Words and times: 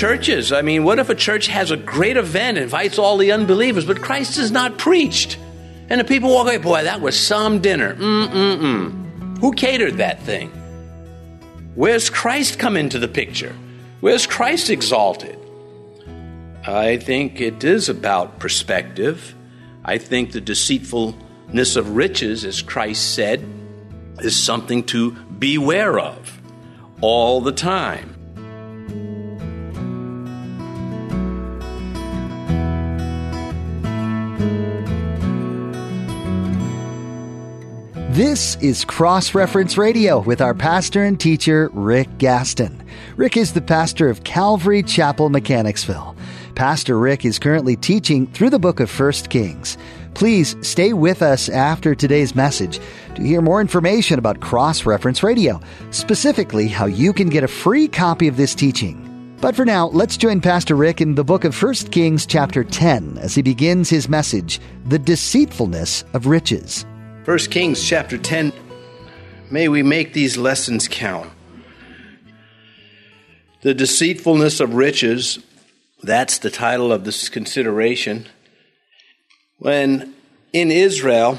churches? 0.00 0.50
I 0.50 0.62
mean, 0.62 0.84
what 0.84 0.98
if 0.98 1.10
a 1.10 1.14
church 1.14 1.46
has 1.48 1.70
a 1.70 1.76
great 1.76 2.16
event, 2.16 2.56
invites 2.56 2.98
all 2.98 3.18
the 3.18 3.32
unbelievers, 3.32 3.84
but 3.84 4.00
Christ 4.00 4.38
is 4.38 4.50
not 4.50 4.78
preached? 4.78 5.38
And 5.90 6.00
the 6.00 6.04
people 6.04 6.30
walk 6.30 6.46
away, 6.46 6.56
boy, 6.56 6.84
that 6.84 7.02
was 7.02 7.20
some 7.20 7.60
dinner. 7.60 7.94
Mm-mm-mm. 7.94 9.38
Who 9.40 9.52
catered 9.52 9.98
that 9.98 10.22
thing? 10.22 10.48
Where's 11.74 12.08
Christ 12.08 12.58
come 12.58 12.78
into 12.78 12.98
the 12.98 13.08
picture? 13.08 13.54
Where's 14.00 14.26
Christ 14.26 14.70
exalted? 14.70 15.38
I 16.66 16.96
think 16.96 17.42
it 17.42 17.62
is 17.62 17.90
about 17.90 18.38
perspective. 18.38 19.34
I 19.84 19.98
think 19.98 20.32
the 20.32 20.40
deceitfulness 20.40 21.76
of 21.76 21.94
riches, 21.94 22.46
as 22.46 22.62
Christ 22.62 23.14
said, 23.14 23.44
is 24.20 24.34
something 24.34 24.82
to 24.84 25.10
beware 25.10 25.98
of 25.98 26.40
all 27.02 27.42
the 27.42 27.52
time. 27.52 28.16
This 38.20 38.56
is 38.56 38.84
Cross 38.84 39.34
Reference 39.34 39.78
Radio 39.78 40.18
with 40.20 40.42
our 40.42 40.52
pastor 40.52 41.02
and 41.04 41.18
teacher, 41.18 41.70
Rick 41.72 42.18
Gaston. 42.18 42.84
Rick 43.16 43.38
is 43.38 43.54
the 43.54 43.62
pastor 43.62 44.10
of 44.10 44.24
Calvary 44.24 44.82
Chapel, 44.82 45.30
Mechanicsville. 45.30 46.14
Pastor 46.54 46.98
Rick 46.98 47.24
is 47.24 47.38
currently 47.38 47.76
teaching 47.76 48.26
through 48.26 48.50
the 48.50 48.58
book 48.58 48.78
of 48.78 48.90
1 49.00 49.12
Kings. 49.30 49.78
Please 50.12 50.54
stay 50.60 50.92
with 50.92 51.22
us 51.22 51.48
after 51.48 51.94
today's 51.94 52.34
message 52.34 52.78
to 53.14 53.22
hear 53.22 53.40
more 53.40 53.62
information 53.62 54.18
about 54.18 54.40
Cross 54.40 54.84
Reference 54.84 55.22
Radio, 55.22 55.58
specifically 55.90 56.68
how 56.68 56.84
you 56.84 57.14
can 57.14 57.30
get 57.30 57.42
a 57.42 57.48
free 57.48 57.88
copy 57.88 58.28
of 58.28 58.36
this 58.36 58.54
teaching. 58.54 59.34
But 59.40 59.56
for 59.56 59.64
now, 59.64 59.86
let's 59.86 60.18
join 60.18 60.42
Pastor 60.42 60.76
Rick 60.76 61.00
in 61.00 61.14
the 61.14 61.24
book 61.24 61.44
of 61.44 61.62
1 61.62 61.74
Kings, 61.90 62.26
chapter 62.26 62.64
10, 62.64 63.16
as 63.16 63.34
he 63.34 63.40
begins 63.40 63.88
his 63.88 64.10
message 64.10 64.60
The 64.84 64.98
Deceitfulness 64.98 66.04
of 66.12 66.26
Riches. 66.26 66.84
1 67.26 67.36
Kings 67.50 67.86
chapter 67.86 68.16
10. 68.16 68.50
May 69.50 69.68
we 69.68 69.82
make 69.82 70.14
these 70.14 70.38
lessons 70.38 70.88
count. 70.88 71.30
The 73.60 73.74
deceitfulness 73.74 74.58
of 74.58 74.72
riches, 74.72 75.38
that's 76.02 76.38
the 76.38 76.50
title 76.50 76.90
of 76.90 77.04
this 77.04 77.28
consideration. 77.28 78.26
When 79.58 80.14
in 80.54 80.70
Israel, 80.70 81.38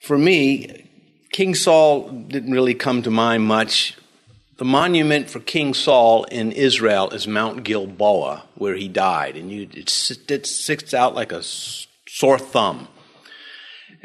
for 0.00 0.16
me, 0.16 0.88
King 1.32 1.54
Saul 1.54 2.08
didn't 2.08 2.52
really 2.52 2.74
come 2.74 3.02
to 3.02 3.10
mind 3.10 3.44
much. 3.44 3.94
The 4.56 4.64
monument 4.64 5.28
for 5.28 5.38
King 5.38 5.74
Saul 5.74 6.24
in 6.24 6.50
Israel 6.50 7.10
is 7.10 7.28
Mount 7.28 7.62
Gilboa, 7.62 8.44
where 8.54 8.74
he 8.74 8.88
died, 8.88 9.36
and 9.36 9.50
you, 9.50 9.68
it, 9.74 9.90
it 10.30 10.46
sticks 10.46 10.94
out 10.94 11.14
like 11.14 11.30
a 11.30 11.42
sore 11.42 12.38
thumb. 12.38 12.88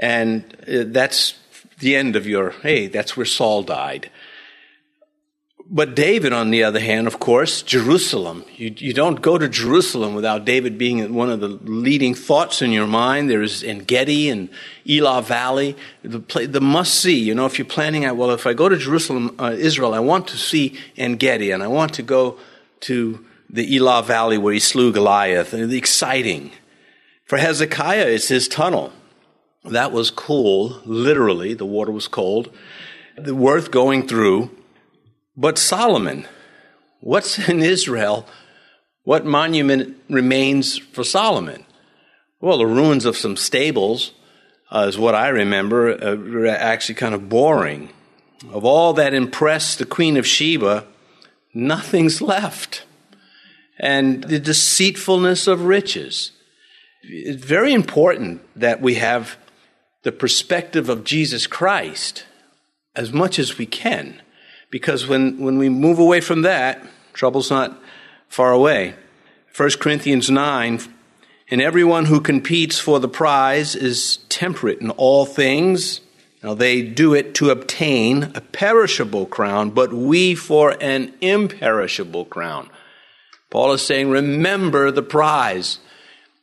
And 0.02 0.44
uh, 0.68 0.84
that's 0.88 1.36
the 1.80 1.96
end 1.96 2.16
of 2.16 2.28
your, 2.28 2.50
hey, 2.50 2.88
that's 2.88 3.16
where 3.16 3.26
Saul 3.26 3.64
died. 3.64 4.10
But 5.74 5.96
David, 5.96 6.34
on 6.34 6.50
the 6.50 6.66
other 6.66 6.82
hand, 6.82 7.08
of 7.08 7.20
course, 7.20 7.62
Jerusalem. 7.62 8.44
You, 8.58 8.74
you 8.76 8.94
don't 8.94 9.22
go 9.22 9.38
to 9.38 9.48
Jerusalem 9.48 10.16
without 10.16 10.44
David 10.44 10.78
being 10.78 11.14
one 11.14 11.30
of 11.30 11.40
the 11.40 11.48
leading 11.48 12.14
thoughts 12.14 12.62
in 12.62 12.72
your 12.72 12.88
mind. 12.88 13.30
There's 13.30 13.64
En 13.64 13.80
Gedi 13.80 14.30
and 14.30 14.50
Elah 14.86 15.22
Valley, 15.22 15.78
the, 16.04 16.20
the 16.46 16.60
must 16.60 16.96
see. 16.96 17.18
You 17.18 17.34
know, 17.36 17.46
if 17.46 17.58
you're 17.58 17.66
planning 17.66 18.04
out, 18.04 18.18
well, 18.18 18.32
if 18.32 18.46
I 18.46 18.52
go 18.52 18.68
to 18.68 18.76
Jerusalem, 18.76 19.34
uh, 19.40 19.56
Israel, 19.58 19.94
I 19.94 20.00
want 20.00 20.28
to 20.30 20.38
see 20.38 20.78
En 20.98 21.16
Gedi 21.16 21.52
and 21.52 21.64
I 21.64 21.68
want 21.68 21.94
to 21.94 22.04
go 22.04 22.38
to 22.82 23.26
the 23.50 23.78
Elah 23.78 24.04
Valley 24.04 24.38
where 24.38 24.54
he 24.54 24.60
slew 24.60 24.92
Goliath. 24.92 25.52
The 25.52 25.78
exciting. 25.78 26.52
For 27.24 27.38
Hezekiah, 27.38 28.08
it's 28.08 28.28
his 28.28 28.50
tunnel. 28.50 28.92
That 29.66 29.92
was 29.92 30.10
cool, 30.10 30.82
literally, 30.86 31.54
the 31.54 31.66
water 31.66 31.92
was 31.92 32.08
cold, 32.08 32.50
worth 33.18 33.70
going 33.70 34.08
through. 34.08 34.50
But 35.38 35.58
Solomon, 35.58 36.28
what's 37.00 37.48
in 37.48 37.62
Israel? 37.62 38.26
What 39.04 39.26
monument 39.26 39.98
remains 40.10 40.78
for 40.78 41.04
Solomon? 41.04 41.66
Well, 42.40 42.58
the 42.58 42.66
ruins 42.66 43.06
of 43.06 43.18
some 43.18 43.38
stables 43.38 44.12
uh, 44.72 44.86
is 44.88 44.98
what 44.98 45.14
I 45.14 45.28
remember, 45.28 45.92
uh, 45.92 46.50
actually 46.50 46.96
kind 46.96 47.14
of 47.14 47.30
boring. 47.30 47.90
Of 48.52 48.66
all 48.66 48.94
that 48.94 49.14
impressed 49.14 49.78
the 49.78 49.86
Queen 49.86 50.18
of 50.18 50.26
Sheba, 50.26 50.86
nothing's 51.54 52.22
left. 52.22 52.86
And 53.78 54.24
the 54.24 54.40
deceitfulness 54.40 55.48
of 55.48 55.66
riches. 55.66 56.32
It's 57.04 57.44
very 57.44 57.74
important 57.74 58.42
that 58.56 58.82
we 58.82 58.96
have 58.96 59.38
the 60.04 60.12
perspective 60.12 60.90
of 60.90 61.04
Jesus 61.04 61.48
Christ 61.48 62.26
as 62.96 63.12
much 63.12 63.40
as 63.40 63.58
we 63.58 63.66
can. 63.66 64.22
Because 64.70 65.08
when, 65.08 65.40
when 65.40 65.58
we 65.58 65.70
move 65.70 66.00
away 66.00 66.22
from 66.22 66.42
that, 66.44 66.82
trouble's 67.14 67.50
not 67.50 67.80
far 68.28 68.52
away. 68.52 68.96
1 69.56 69.70
Corinthians 69.80 70.30
9 70.30 70.80
And 71.50 71.62
everyone 71.62 72.06
who 72.06 72.22
competes 72.22 72.80
for 72.80 73.00
the 73.00 73.10
prize 73.10 73.76
is 73.76 74.18
temperate 74.30 74.80
in 74.80 74.90
all 74.92 75.26
things. 75.26 76.02
Now 76.42 76.54
they 76.54 76.82
do 76.82 77.14
it 77.14 77.36
to 77.36 77.50
obtain 77.50 78.32
a 78.34 78.42
perishable 78.42 79.26
crown, 79.26 79.72
but 79.72 79.94
we 79.94 80.34
for 80.36 80.76
an 80.82 81.14
imperishable 81.22 82.26
crown. 82.26 82.70
Paul 83.50 83.74
is 83.74 83.82
saying, 83.82 84.10
remember 84.10 84.92
the 84.92 85.04
prize. 85.04 85.80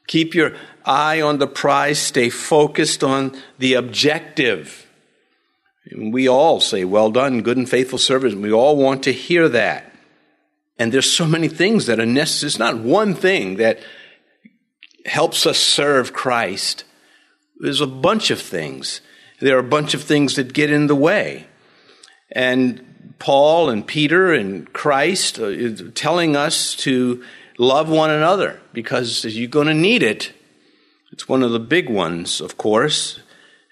Keep 0.07 0.35
your 0.35 0.55
eye 0.89 1.21
on 1.21 1.39
the 1.39 1.47
prize, 1.47 1.99
stay 1.99 2.31
focused 2.31 3.05
on 3.05 3.37
the 3.59 3.75
objective. 3.75 4.87
We 5.95 6.29
all 6.29 6.61
say, 6.61 6.85
Well 6.85 7.11
done, 7.11 7.43
good 7.43 7.57
and 7.57 7.69
faithful 7.69 7.99
servant. 7.99 8.41
We 8.41 8.53
all 8.53 8.77
want 8.77 9.05
to 9.05 9.13
hear 9.13 9.49
that. 9.51 9.93
And 10.79 10.93
there's 10.93 11.11
so 11.11 11.27
many 11.27 11.49
things 11.49 11.87
that 11.87 12.01
are 12.01 12.07
necessary. 12.07 12.49
It's 12.49 12.59
not 12.59 12.79
one 12.79 13.15
thing 13.15 13.57
that 13.57 13.81
helps 15.05 15.47
us 15.47 15.59
serve 15.59 16.13
Christ. 16.13 16.85
There's 17.59 17.81
a 17.81 17.87
bunch 17.87 18.31
of 18.31 18.41
things. 18.41 19.01
There 19.41 19.57
are 19.57 19.61
a 19.61 19.65
bunch 19.65 19.95
of 19.95 20.03
things 20.03 20.37
that 20.37 20.53
get 20.53 20.71
in 20.71 20.87
the 20.87 20.95
way. 20.95 21.47
And 22.31 23.15
Paul 23.19 23.71
and 23.71 23.87
Peter 23.87 24.33
and 24.33 24.73
Christ 24.73 25.39
uh, 25.39 25.47
are 25.47 25.91
telling 25.91 26.37
us 26.37 26.75
to 26.77 27.25
love 27.59 27.89
one 27.89 28.11
another 28.11 28.61
because 28.73 29.25
you're 29.25 29.49
going 29.49 29.67
to 29.67 29.75
need 29.75 30.03
it 30.03 30.33
it's 31.11 31.29
one 31.29 31.43
of 31.43 31.53
the 31.53 31.61
big 31.61 31.89
ones, 31.89 32.41
of 32.41 32.57
course, 32.57 33.21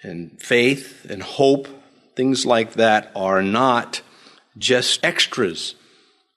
and 0.02 0.40
faith 0.40 1.06
and 1.08 1.22
hope, 1.22 1.68
things 2.14 2.46
like 2.46 2.74
that 2.74 3.12
are 3.14 3.42
not 3.42 4.00
just 4.56 5.04
extras. 5.04 5.74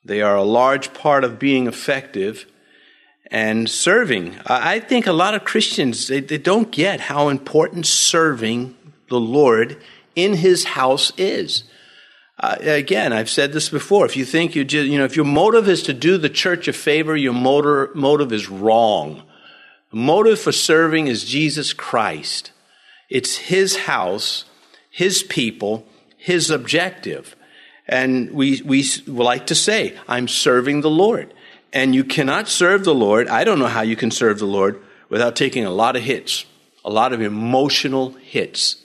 They 0.03 0.21
are 0.21 0.35
a 0.35 0.43
large 0.43 0.93
part 0.93 1.23
of 1.23 1.39
being 1.39 1.67
effective 1.67 2.45
and 3.31 3.69
serving. 3.69 4.35
I 4.45 4.79
think 4.79 5.07
a 5.07 5.13
lot 5.13 5.35
of 5.35 5.45
Christians, 5.45 6.07
they, 6.07 6.19
they 6.19 6.37
don't 6.37 6.71
get 6.71 6.99
how 6.99 7.29
important 7.29 7.85
serving 7.85 8.75
the 9.09 9.19
Lord 9.19 9.81
in 10.15 10.33
His 10.33 10.65
house 10.65 11.11
is. 11.17 11.63
Uh, 12.39 12.55
again, 12.61 13.11
I've 13.11 13.29
said 13.29 13.51
this 13.51 13.69
before. 13.69 14.05
If 14.05 14.15
you 14.15 14.25
think 14.25 14.55
you 14.55 14.63
just, 14.63 14.87
you 14.87 14.97
know, 14.97 15.05
if 15.05 15.15
your 15.15 15.25
motive 15.25 15.67
is 15.67 15.83
to 15.83 15.93
do 15.93 16.17
the 16.17 16.29
church 16.29 16.67
a 16.67 16.73
favor, 16.73 17.15
your 17.15 17.33
motor, 17.33 17.91
motive 17.93 18.31
is 18.31 18.49
wrong. 18.49 19.23
Motive 19.91 20.39
for 20.39 20.51
serving 20.51 21.07
is 21.07 21.25
Jesus 21.25 21.73
Christ. 21.73 22.51
It's 23.09 23.37
His 23.37 23.75
house, 23.75 24.45
His 24.89 25.23
people, 25.23 25.85
His 26.17 26.49
objective. 26.51 27.35
And 27.87 28.31
we, 28.31 28.61
we 28.63 28.85
like 29.07 29.47
to 29.47 29.55
say, 29.55 29.97
I'm 30.07 30.27
serving 30.27 30.81
the 30.81 30.91
Lord. 30.91 31.33
And 31.73 31.95
you 31.95 32.03
cannot 32.03 32.47
serve 32.47 32.83
the 32.83 32.93
Lord. 32.93 33.27
I 33.27 33.43
don't 33.43 33.59
know 33.59 33.67
how 33.67 33.81
you 33.81 33.95
can 33.95 34.11
serve 34.11 34.39
the 34.39 34.45
Lord 34.45 34.79
without 35.09 35.35
taking 35.35 35.65
a 35.65 35.71
lot 35.71 35.95
of 35.95 36.03
hits, 36.03 36.45
a 36.85 36.89
lot 36.89 37.13
of 37.13 37.21
emotional 37.21 38.11
hits. 38.11 38.75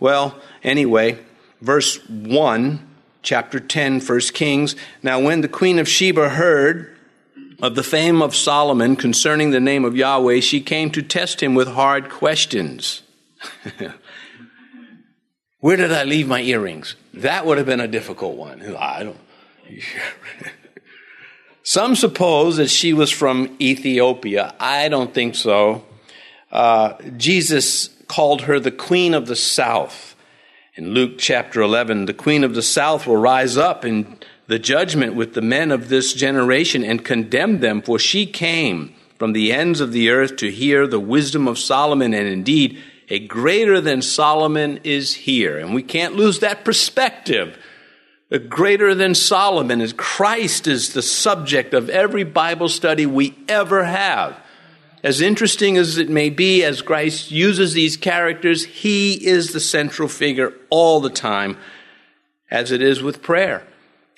Well, 0.00 0.40
anyway, 0.62 1.18
verse 1.60 1.98
1, 2.08 2.88
chapter 3.22 3.60
10, 3.60 4.00
1 4.00 4.20
Kings. 4.32 4.76
Now, 5.02 5.20
when 5.20 5.42
the 5.42 5.48
queen 5.48 5.78
of 5.78 5.88
Sheba 5.88 6.30
heard 6.30 6.96
of 7.60 7.74
the 7.74 7.82
fame 7.82 8.22
of 8.22 8.36
Solomon 8.36 8.96
concerning 8.96 9.50
the 9.50 9.60
name 9.60 9.84
of 9.84 9.96
Yahweh, 9.96 10.40
she 10.40 10.60
came 10.60 10.90
to 10.90 11.02
test 11.02 11.42
him 11.42 11.54
with 11.54 11.68
hard 11.68 12.08
questions. 12.08 13.02
Where 15.60 15.76
did 15.76 15.92
I 15.92 16.04
leave 16.04 16.28
my 16.28 16.40
earrings? 16.40 16.94
That 17.14 17.44
would 17.44 17.58
have 17.58 17.66
been 17.66 17.80
a 17.80 17.88
difficult 17.88 18.36
one. 18.36 18.62
I 18.78 19.02
don't. 19.02 19.18
Some 21.62 21.96
suppose 21.96 22.56
that 22.56 22.70
she 22.70 22.92
was 22.92 23.10
from 23.10 23.54
Ethiopia. 23.60 24.54
I 24.58 24.88
don't 24.88 25.12
think 25.12 25.34
so. 25.34 25.84
Uh, 26.50 26.94
Jesus 27.16 27.88
called 28.06 28.42
her 28.42 28.58
the 28.58 28.70
Queen 28.70 29.12
of 29.12 29.26
the 29.26 29.36
South. 29.36 30.14
In 30.76 30.94
Luke 30.94 31.18
chapter 31.18 31.60
11, 31.60 32.06
the 32.06 32.14
queen 32.14 32.44
of 32.44 32.54
the 32.54 32.62
south 32.62 33.04
will 33.04 33.16
rise 33.16 33.56
up 33.56 33.84
in 33.84 34.16
the 34.48 34.58
judgment 34.58 35.14
with 35.14 35.34
the 35.34 35.42
men 35.42 35.70
of 35.70 35.88
this 35.88 36.14
generation 36.14 36.82
and 36.82 37.04
condemn 37.04 37.60
them, 37.60 37.80
for 37.80 37.98
she 37.98 38.26
came 38.26 38.94
from 39.18 39.34
the 39.34 39.52
ends 39.52 39.80
of 39.80 39.92
the 39.92 40.10
earth 40.10 40.36
to 40.36 40.50
hear 40.50 40.86
the 40.86 40.98
wisdom 40.98 41.46
of 41.46 41.58
Solomon, 41.58 42.14
and 42.14 42.26
indeed, 42.26 42.78
a 43.10 43.18
greater 43.18 43.80
than 43.80 44.02
Solomon 44.02 44.80
is 44.84 45.14
here. 45.14 45.58
And 45.58 45.74
we 45.74 45.82
can't 45.82 46.16
lose 46.16 46.40
that 46.40 46.64
perspective. 46.64 47.58
A 48.30 48.38
greater 48.38 48.94
than 48.94 49.14
Solomon 49.14 49.80
is 49.80 49.92
Christ 49.92 50.66
is 50.66 50.92
the 50.92 51.02
subject 51.02 51.74
of 51.74 51.90
every 51.90 52.24
Bible 52.24 52.68
study 52.68 53.06
we 53.06 53.36
ever 53.48 53.84
have. 53.84 54.38
As 55.02 55.20
interesting 55.20 55.76
as 55.76 55.96
it 55.96 56.08
may 56.08 56.28
be, 56.28 56.64
as 56.64 56.82
Christ 56.82 57.30
uses 57.30 57.72
these 57.72 57.96
characters, 57.96 58.64
he 58.64 59.14
is 59.26 59.52
the 59.52 59.60
central 59.60 60.08
figure 60.08 60.52
all 60.70 61.00
the 61.00 61.10
time, 61.10 61.56
as 62.50 62.72
it 62.72 62.82
is 62.82 63.02
with 63.02 63.22
prayer. 63.22 63.66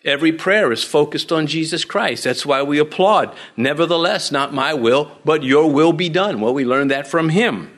Every 0.05 0.33
prayer 0.33 0.73
is 0.73 0.83
focused 0.83 1.31
on 1.31 1.47
Jesus 1.47 1.85
Christ. 1.85 2.25
That's 2.25 2.47
why 2.47 2.63
we 2.63 2.79
applaud. 2.79 3.37
Nevertheless, 3.57 4.33
not 4.33 4.55
my 4.55 4.73
will, 4.73 5.13
but 5.25 5.43
your 5.43 5.71
will 5.71 5.93
be 5.93 6.09
done. 6.09 6.41
Well, 6.41 6.55
we 6.55 6.65
learned 6.65 6.91
that 6.91 7.07
from 7.07 7.29
him. 7.29 7.77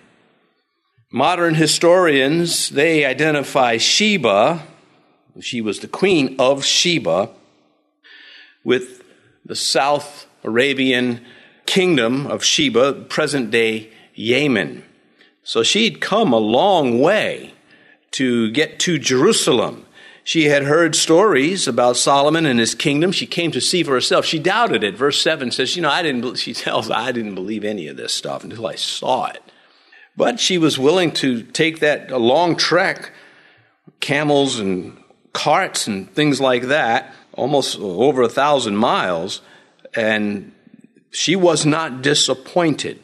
Modern 1.11 1.57
historians, 1.57 2.71
they 2.71 3.05
identify 3.05 3.77
Sheba, 3.77 4.63
she 5.41 5.61
was 5.61 5.81
the 5.81 5.89
queen 5.89 6.37
of 6.39 6.65
Sheba, 6.65 7.31
with 8.65 9.03
the 9.45 9.57
South 9.57 10.27
Arabian 10.45 11.25
kingdom 11.67 12.27
of 12.27 12.45
Sheba, 12.45 12.93
present 13.09 13.51
day 13.51 13.91
Yemen. 14.15 14.85
So 15.43 15.63
she'd 15.63 16.01
come 16.01 16.33
a 16.33 16.39
long 16.39 17.01
way 17.01 17.55
to 18.13 18.51
get 18.53 18.79
to 18.81 18.99
Jerusalem. 18.99 19.87
She 20.25 20.45
had 20.45 20.63
heard 20.65 20.95
stories 20.95 21.67
about 21.67 21.97
Solomon 21.97 22.47
and 22.47 22.61
his 22.61 22.75
kingdom. 22.75 23.11
She 23.11 23.27
came 23.27 23.51
to 23.53 23.61
see 23.61 23.83
for 23.83 23.93
herself. 23.93 24.25
She 24.25 24.39
doubted 24.39 24.85
it. 24.85 24.97
Verse 24.97 25.21
7 25.21 25.51
says, 25.51 25.75
You 25.75 25.83
know, 25.83 25.91
I 25.91 26.03
didn't, 26.03 26.37
she 26.37 26.55
tells, 26.55 26.91
I 26.91 27.13
didn't 27.13 27.35
believe 27.35 27.65
any 27.65 27.89
of 27.89 27.97
this 27.97 28.15
stuff 28.15 28.45
until 28.45 28.67
I 28.67 28.77
saw 28.77 29.27
it. 29.27 29.43
But 30.17 30.39
she 30.39 30.59
was 30.59 30.79
willing 30.79 31.11
to 31.13 31.43
take 31.43 31.81
that 31.81 32.11
long 32.11 32.57
trek, 32.57 33.13
camels 34.01 34.59
and 34.59 35.03
carts 35.33 35.87
and 35.87 36.13
things 36.15 36.41
like 36.41 36.65
that, 36.65 37.15
almost 37.33 37.79
over 37.79 38.23
a 38.23 38.29
thousand 38.29 38.77
miles, 38.77 39.41
and 39.95 40.53
she 41.11 41.35
was 41.35 41.65
not 41.65 42.03
disappointed. 42.03 43.01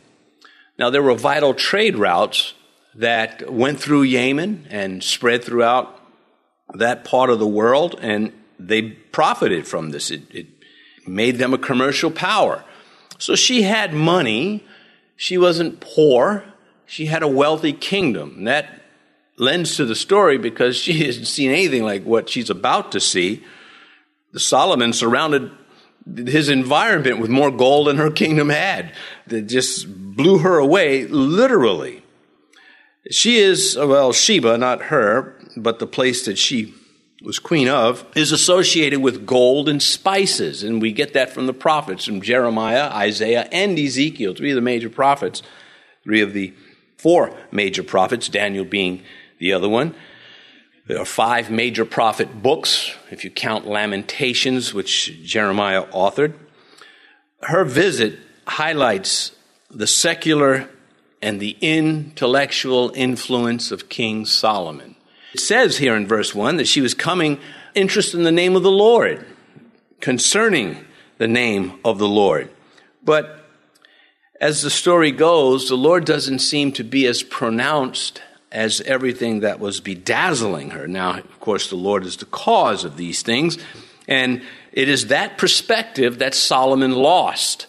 Now, 0.79 0.91
there 0.91 1.03
were 1.03 1.14
vital 1.14 1.55
trade 1.55 1.97
routes 1.97 2.55
that 2.94 3.50
went 3.50 3.81
through 3.81 4.03
Yemen 4.03 4.67
and 4.71 5.03
spread 5.03 5.43
throughout 5.43 5.98
that 6.75 7.05
part 7.05 7.31
of 7.31 7.38
the 7.38 7.47
world, 7.47 7.99
and 8.00 8.32
they 8.59 8.82
profited 8.82 9.67
from 9.67 9.91
this. 9.91 10.11
It, 10.11 10.23
it 10.31 10.47
made 11.06 11.38
them 11.38 11.55
a 11.55 11.59
commercial 11.59 12.11
power. 12.11 12.65
So 13.19 13.35
she 13.35 13.62
had 13.62 13.93
money. 13.93 14.65
She 15.17 15.38
wasn't 15.38 15.81
poor. 15.81 16.44
She 16.87 17.06
had 17.06 17.23
a 17.23 17.29
wealthy 17.29 17.73
kingdom. 17.73 18.35
And 18.38 18.49
that 18.49 18.82
lends 19.37 19.76
to 19.76 19.85
the 19.85 19.94
story 19.94 20.38
because 20.38 20.76
she 20.76 20.93
hasn't 21.05 21.26
seen 21.26 21.50
anything 21.50 21.82
like 21.82 22.05
what 22.05 22.29
she's 22.29 22.50
about 22.50 22.93
to 22.93 23.00
see. 23.00 23.44
The 24.32 24.41
Solomon 24.41 24.93
surrounded 24.93 25.50
his 26.17 26.49
environment 26.49 27.19
with 27.19 27.31
more 27.31 27.50
gold 27.50 27.88
than 27.88 27.97
her 27.97 28.11
kingdom 28.11 28.49
had. 28.49 28.93
That 29.26 29.43
just 29.43 29.87
blew 29.88 30.38
her 30.38 30.59
away, 30.59 31.06
literally. 31.06 32.03
She 33.11 33.38
is, 33.38 33.76
well, 33.76 34.12
Sheba, 34.12 34.59
not 34.59 34.85
her, 34.85 35.38
but 35.62 35.78
the 35.78 35.87
place 35.87 36.25
that 36.26 36.38
she 36.38 36.75
was 37.22 37.38
queen 37.38 37.69
of, 37.69 38.05
is 38.14 38.31
associated 38.31 39.00
with 39.00 39.26
gold 39.26 39.69
and 39.69 39.82
spices. 39.82 40.62
And 40.62 40.81
we 40.81 40.93
get 40.93 41.14
that 41.14 41.31
from 41.31 41.46
the 41.46 41.55
prophets, 41.55 42.05
from 42.05 42.22
Jeremiah, 42.22 42.90
Isaiah, 42.90 43.49
and 43.50 43.78
Ezekiel, 43.78 44.34
three 44.34 44.50
of 44.50 44.55
the 44.55 44.60
major 44.60 44.88
prophets, 44.88 45.43
three 46.05 46.20
of 46.20 46.32
the 46.32 46.55
four 46.96 47.37
major 47.50 47.82
prophets, 47.82 48.28
Daniel 48.28 48.64
being 48.64 49.02
the 49.38 49.52
other 49.52 49.69
one. 49.69 49.94
There 50.87 50.99
are 50.99 51.05
five 51.05 51.50
major 51.50 51.84
prophet 51.84 52.43
books, 52.43 52.94
if 53.11 53.25
you 53.25 53.31
count 53.31 53.66
Lamentations, 53.66 54.72
which 54.72 55.22
Jeremiah 55.22 55.84
authored. 55.87 56.34
Her 57.43 57.64
visit 57.64 58.19
highlights 58.46 59.32
the 59.70 59.87
secular 59.87 60.69
and 61.20 61.40
the 61.40 61.56
intellectual 61.61 62.90
influence 62.94 63.70
of 63.70 63.88
King 63.88 64.25
Solomon. 64.25 64.94
It 65.38 65.43
says 65.43 65.79
here 65.79 65.94
in 65.94 66.08
verse 66.08 66.35
1 66.35 66.56
that 66.56 66.67
she 66.67 66.81
was 66.81 66.94
coming 66.94 67.38
interested 67.73 68.17
in 68.17 68.25
the 68.25 68.32
name 68.32 68.56
of 68.56 68.64
the 68.64 68.73
Lord, 68.73 69.25
concerning 70.00 70.85
the 71.19 71.29
name 71.29 71.79
of 71.85 71.99
the 71.99 72.08
Lord. 72.08 72.50
But 73.05 73.49
as 74.40 74.62
the 74.62 74.69
story 74.69 75.12
goes, 75.12 75.69
the 75.69 75.76
Lord 75.76 76.05
doesn't 76.05 76.40
seem 76.40 76.73
to 76.73 76.82
be 76.82 77.06
as 77.06 77.23
pronounced 77.23 78.20
as 78.50 78.81
everything 78.81 79.38
that 79.40 79.61
was 79.61 79.79
bedazzling 79.79 80.70
her. 80.70 80.88
Now, 80.88 81.19
of 81.19 81.38
course, 81.38 81.70
the 81.70 81.76
Lord 81.76 82.05
is 82.05 82.17
the 82.17 82.25
cause 82.25 82.82
of 82.82 82.96
these 82.96 83.23
things, 83.23 83.58
and 84.08 84.43
it 84.73 84.88
is 84.88 85.06
that 85.06 85.38
perspective 85.38 86.19
that 86.19 86.35
Solomon 86.35 86.94
lost. 86.94 87.69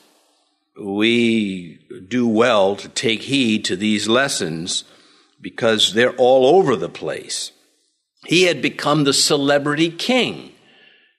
We 0.75 1.77
do 2.07 2.27
well 2.27 2.75
to 2.77 2.89
take 2.89 3.21
heed 3.21 3.63
to 3.65 3.75
these 3.75 4.07
lessons 4.09 4.85
because 5.39 5.93
they're 5.93 6.15
all 6.15 6.57
over 6.57 6.75
the 6.75 6.89
place. 6.89 7.51
He 8.29 8.43
had 8.43 8.61
become 8.61 9.05
the 9.05 9.13
celebrity 9.13 9.89
king. 9.89 10.51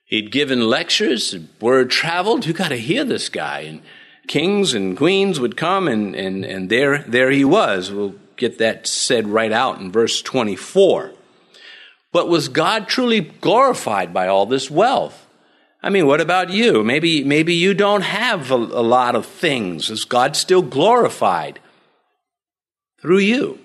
He'd 0.04 0.30
given 0.30 0.68
lectures, 0.68 1.34
word 1.60 1.90
traveled. 1.90 2.46
You 2.46 2.52
got 2.52 2.68
to 2.68 2.76
hear 2.76 3.02
this 3.02 3.28
guy. 3.28 3.62
And 3.62 3.82
kings 4.28 4.74
and 4.74 4.96
queens 4.96 5.40
would 5.40 5.56
come, 5.56 5.88
and, 5.88 6.14
and, 6.14 6.44
and 6.44 6.70
there, 6.70 6.98
there 6.98 7.32
he 7.32 7.44
was. 7.44 7.90
We'll 7.90 8.14
get 8.36 8.58
that 8.58 8.86
said 8.86 9.26
right 9.26 9.50
out 9.50 9.80
in 9.80 9.90
verse 9.90 10.22
24. 10.22 11.10
But 12.12 12.28
was 12.28 12.46
God 12.46 12.86
truly 12.86 13.22
glorified 13.22 14.14
by 14.14 14.28
all 14.28 14.46
this 14.46 14.70
wealth? 14.70 15.26
I 15.82 15.90
mean, 15.90 16.06
what 16.06 16.20
about 16.20 16.50
you? 16.50 16.84
Maybe, 16.84 17.24
maybe 17.24 17.54
you 17.54 17.74
don't 17.74 18.02
have 18.02 18.52
a, 18.52 18.54
a 18.54 18.86
lot 18.86 19.16
of 19.16 19.26
things. 19.26 19.90
Is 19.90 20.04
God 20.04 20.36
still 20.36 20.62
glorified 20.62 21.58
through 23.02 23.18
you? 23.18 23.58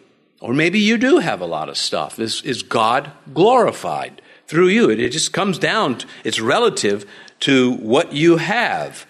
Or 0.46 0.54
maybe 0.54 0.78
you 0.80 1.00
do 1.00 1.18
have 1.18 1.42
a 1.42 1.48
lot 1.48 1.70
of 1.70 1.76
stuff. 1.76 2.20
Is, 2.20 2.44
is 2.44 2.62
God 2.62 3.12
glorified 3.34 4.22
through 4.46 4.68
you? 4.68 4.92
It, 4.92 5.00
it 5.00 5.10
just 5.10 5.34
comes 5.34 5.58
down, 5.58 5.98
to, 5.98 6.08
it's 6.24 6.40
relative 6.40 7.04
to 7.40 7.74
what 7.78 8.14
you 8.14 8.38
have. 8.38 9.08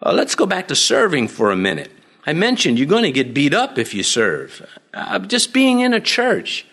Uh, 0.00 0.12
let's 0.12 0.36
go 0.36 0.46
back 0.46 0.68
to 0.68 0.76
serving 0.76 1.26
for 1.26 1.50
a 1.50 1.56
minute. 1.56 1.90
I 2.24 2.34
mentioned 2.34 2.78
you're 2.78 2.86
going 2.86 3.02
to 3.02 3.10
get 3.10 3.34
beat 3.34 3.52
up 3.52 3.78
if 3.78 3.94
you 3.94 4.04
serve. 4.04 4.64
Uh, 4.94 5.18
just 5.18 5.52
being 5.52 5.80
in 5.80 5.92
a 5.92 6.00
church. 6.00 6.64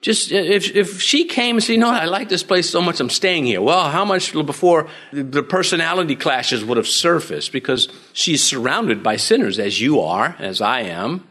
Just 0.00 0.30
if, 0.30 0.70
if 0.76 1.02
she 1.02 1.24
came 1.24 1.56
and 1.56 1.64
said, 1.64 1.72
you 1.72 1.78
know, 1.78 1.90
I 1.90 2.04
like 2.04 2.28
this 2.28 2.44
place 2.44 2.70
so 2.70 2.80
much, 2.80 3.00
I'm 3.00 3.10
staying 3.10 3.46
here. 3.46 3.60
Well, 3.60 3.90
how 3.90 4.04
much 4.04 4.32
before 4.32 4.86
the 5.12 5.42
personality 5.42 6.14
clashes 6.14 6.64
would 6.64 6.76
have 6.76 6.86
surfaced 6.86 7.50
because 7.50 7.88
she's 8.12 8.44
surrounded 8.44 9.02
by 9.02 9.16
sinners, 9.16 9.58
as 9.58 9.80
you 9.80 10.00
are, 10.00 10.36
as 10.38 10.60
I 10.60 10.82
am. 10.82 11.26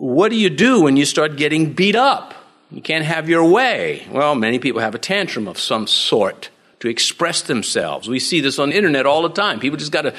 What 0.00 0.30
do 0.30 0.36
you 0.36 0.48
do 0.48 0.80
when 0.80 0.96
you 0.96 1.04
start 1.04 1.36
getting 1.36 1.74
beat 1.74 1.94
up? 1.94 2.32
You 2.70 2.80
can't 2.80 3.04
have 3.04 3.28
your 3.28 3.44
way. 3.44 4.06
Well, 4.10 4.34
many 4.34 4.58
people 4.58 4.80
have 4.80 4.94
a 4.94 4.98
tantrum 4.98 5.46
of 5.46 5.58
some 5.58 5.86
sort 5.86 6.48
to 6.78 6.88
express 6.88 7.42
themselves. 7.42 8.08
We 8.08 8.18
see 8.18 8.40
this 8.40 8.58
on 8.58 8.70
the 8.70 8.76
internet 8.76 9.04
all 9.04 9.20
the 9.20 9.28
time. 9.28 9.60
People 9.60 9.76
just 9.76 9.92
got 9.92 10.02
to 10.02 10.14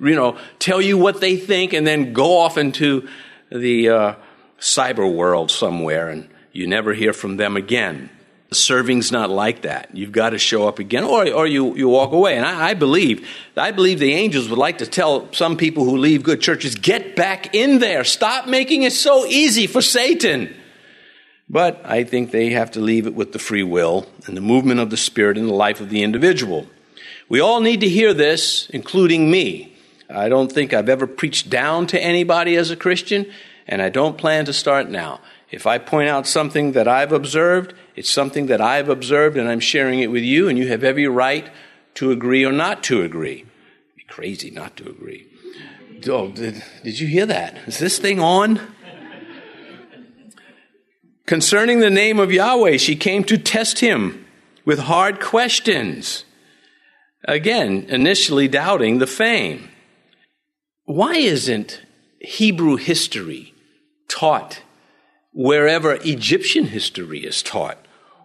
you 0.00 0.16
know, 0.16 0.36
tell 0.58 0.82
you 0.82 0.98
what 0.98 1.20
they 1.20 1.36
think 1.36 1.72
and 1.72 1.86
then 1.86 2.12
go 2.12 2.38
off 2.38 2.58
into 2.58 3.08
the 3.52 3.90
uh, 3.90 4.14
cyber 4.58 5.08
world 5.08 5.52
somewhere 5.52 6.08
and 6.08 6.28
you 6.50 6.66
never 6.66 6.92
hear 6.92 7.12
from 7.12 7.36
them 7.36 7.56
again. 7.56 8.10
Serving's 8.52 9.12
not 9.12 9.30
like 9.30 9.62
that. 9.62 9.90
You've 9.96 10.10
got 10.10 10.30
to 10.30 10.38
show 10.38 10.66
up 10.66 10.80
again 10.80 11.04
or, 11.04 11.30
or 11.30 11.46
you, 11.46 11.76
you 11.76 11.88
walk 11.88 12.12
away. 12.12 12.36
And 12.36 12.44
I, 12.44 12.70
I 12.70 12.74
believe, 12.74 13.28
I 13.56 13.70
believe 13.70 14.00
the 14.00 14.12
angels 14.12 14.48
would 14.48 14.58
like 14.58 14.78
to 14.78 14.86
tell 14.86 15.32
some 15.32 15.56
people 15.56 15.84
who 15.84 15.96
leave 15.96 16.24
good 16.24 16.40
churches, 16.40 16.74
get 16.74 17.14
back 17.14 17.54
in 17.54 17.78
there. 17.78 18.02
Stop 18.02 18.48
making 18.48 18.82
it 18.82 18.92
so 18.92 19.24
easy 19.24 19.68
for 19.68 19.80
Satan. 19.80 20.54
But 21.48 21.80
I 21.84 22.04
think 22.04 22.30
they 22.30 22.50
have 22.50 22.72
to 22.72 22.80
leave 22.80 23.06
it 23.06 23.14
with 23.14 23.32
the 23.32 23.38
free 23.38 23.62
will 23.62 24.06
and 24.26 24.36
the 24.36 24.40
movement 24.40 24.80
of 24.80 24.90
the 24.90 24.96
Spirit 24.96 25.38
in 25.38 25.46
the 25.46 25.54
life 25.54 25.80
of 25.80 25.88
the 25.88 26.02
individual. 26.02 26.66
We 27.28 27.40
all 27.40 27.60
need 27.60 27.80
to 27.80 27.88
hear 27.88 28.12
this, 28.12 28.68
including 28.70 29.30
me. 29.30 29.76
I 30.08 30.28
don't 30.28 30.50
think 30.50 30.72
I've 30.72 30.88
ever 30.88 31.06
preached 31.06 31.50
down 31.50 31.86
to 31.88 32.02
anybody 32.02 32.56
as 32.56 32.70
a 32.70 32.76
Christian, 32.76 33.26
and 33.68 33.80
I 33.80 33.88
don't 33.88 34.18
plan 34.18 34.44
to 34.46 34.52
start 34.52 34.88
now. 34.88 35.20
If 35.50 35.66
I 35.66 35.78
point 35.78 36.08
out 36.08 36.26
something 36.26 36.72
that 36.72 36.88
I've 36.88 37.12
observed, 37.12 37.74
it's 38.00 38.08
something 38.08 38.46
that 38.46 38.62
I've 38.62 38.88
observed 38.88 39.36
and 39.36 39.46
I'm 39.46 39.60
sharing 39.60 40.00
it 40.00 40.10
with 40.10 40.22
you, 40.22 40.48
and 40.48 40.56
you 40.56 40.68
have 40.68 40.82
every 40.82 41.06
right 41.06 41.50
to 41.96 42.12
agree 42.12 42.46
or 42.46 42.50
not 42.50 42.82
to 42.84 43.02
agree. 43.02 43.40
It'd 43.40 43.96
be 43.96 44.04
crazy 44.08 44.50
not 44.50 44.74
to 44.78 44.88
agree. 44.88 45.26
Oh, 46.08 46.28
did, 46.28 46.64
did 46.82 46.98
you 46.98 47.06
hear 47.06 47.26
that? 47.26 47.58
Is 47.66 47.78
this 47.78 47.98
thing 47.98 48.18
on? 48.18 48.58
Concerning 51.26 51.80
the 51.80 51.90
name 51.90 52.18
of 52.18 52.32
Yahweh, 52.32 52.78
she 52.78 52.96
came 52.96 53.22
to 53.24 53.36
test 53.36 53.80
him 53.80 54.26
with 54.64 54.78
hard 54.78 55.20
questions. 55.20 56.24
Again, 57.28 57.84
initially 57.90 58.48
doubting 58.48 58.96
the 58.98 59.06
fame. 59.06 59.68
Why 60.86 61.16
isn't 61.16 61.82
Hebrew 62.18 62.76
history 62.76 63.52
taught 64.08 64.62
wherever 65.34 65.96
Egyptian 65.96 66.64
history 66.64 67.26
is 67.26 67.42
taught? 67.42 67.79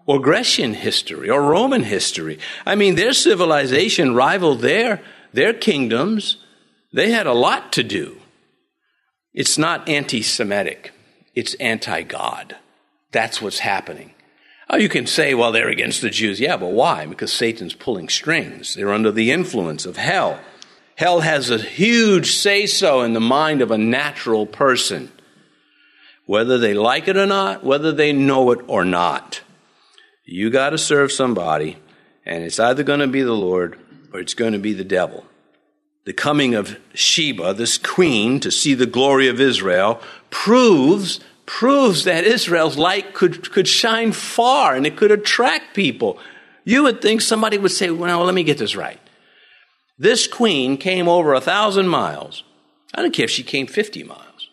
Or 0.05 0.19
Grecian 0.19 0.73
history 0.73 1.29
or 1.29 1.41
Roman 1.41 1.83
history. 1.83 2.39
I 2.65 2.75
mean, 2.75 2.95
their 2.95 3.13
civilization 3.13 4.13
rivaled 4.13 4.61
their, 4.61 5.01
their 5.33 5.53
kingdoms. 5.53 6.37
They 6.93 7.11
had 7.11 7.27
a 7.27 7.33
lot 7.33 7.73
to 7.73 7.83
do. 7.83 8.17
It's 9.33 9.57
not 9.57 9.89
anti 9.89 10.21
Semitic, 10.21 10.93
it's 11.33 11.55
anti 11.55 12.03
God. 12.03 12.55
That's 13.11 13.41
what's 13.41 13.59
happening. 13.59 14.13
Oh, 14.69 14.77
you 14.77 14.89
can 14.89 15.05
say, 15.05 15.35
well, 15.35 15.51
they're 15.51 15.69
against 15.69 16.01
the 16.01 16.09
Jews. 16.09 16.39
Yeah, 16.39 16.57
but 16.57 16.71
why? 16.71 17.05
Because 17.05 17.31
Satan's 17.31 17.75
pulling 17.75 18.09
strings. 18.09 18.73
They're 18.73 18.93
under 18.93 19.11
the 19.11 19.31
influence 19.31 19.85
of 19.85 19.95
hell. 19.95 20.39
Hell 20.95 21.19
has 21.19 21.49
a 21.49 21.57
huge 21.57 22.31
say 22.31 22.65
so 22.65 23.01
in 23.01 23.13
the 23.13 23.19
mind 23.19 23.61
of 23.61 23.69
a 23.69 23.77
natural 23.77 24.45
person, 24.45 25.11
whether 26.25 26.57
they 26.57 26.73
like 26.73 27.07
it 27.07 27.17
or 27.17 27.25
not, 27.25 27.63
whether 27.63 27.91
they 27.91 28.11
know 28.11 28.51
it 28.51 28.59
or 28.67 28.83
not. 28.83 29.41
You 30.25 30.49
got 30.49 30.71
to 30.71 30.77
serve 30.77 31.11
somebody, 31.11 31.77
and 32.25 32.43
it's 32.43 32.59
either 32.59 32.83
going 32.83 32.99
to 32.99 33.07
be 33.07 33.21
the 33.21 33.33
Lord 33.33 33.79
or 34.11 34.19
it's 34.19 34.33
going 34.33 34.53
to 34.53 34.59
be 34.59 34.73
the 34.73 34.83
devil. 34.83 35.25
The 36.05 36.13
coming 36.13 36.55
of 36.55 36.77
Sheba, 36.93 37.53
this 37.53 37.77
queen, 37.77 38.39
to 38.39 38.51
see 38.51 38.73
the 38.73 38.85
glory 38.85 39.27
of 39.27 39.39
Israel, 39.39 40.01
proves 40.29 41.19
proves 41.45 42.05
that 42.05 42.23
Israel's 42.23 42.77
light 42.77 43.13
could, 43.13 43.51
could 43.51 43.67
shine 43.67 44.11
far 44.11 44.75
and 44.75 44.85
it 44.85 44.97
could 44.97 45.11
attract 45.11 45.75
people. 45.75 46.17
You 46.63 46.83
would 46.83 47.01
think 47.01 47.21
somebody 47.21 47.57
would 47.57 47.71
say, 47.71 47.91
well, 47.91 48.23
let 48.23 48.33
me 48.33 48.43
get 48.43 48.57
this 48.57 48.75
right. 48.75 48.99
This 49.97 50.27
queen 50.27 50.77
came 50.77 51.07
over 51.07 51.33
a 51.33 51.41
thousand 51.41 51.87
miles. 51.87 52.43
I 52.93 53.01
don't 53.01 53.13
care 53.13 53.25
if 53.25 53.31
she 53.31 53.43
came 53.43 53.67
50 53.67 54.03
miles. 54.03 54.49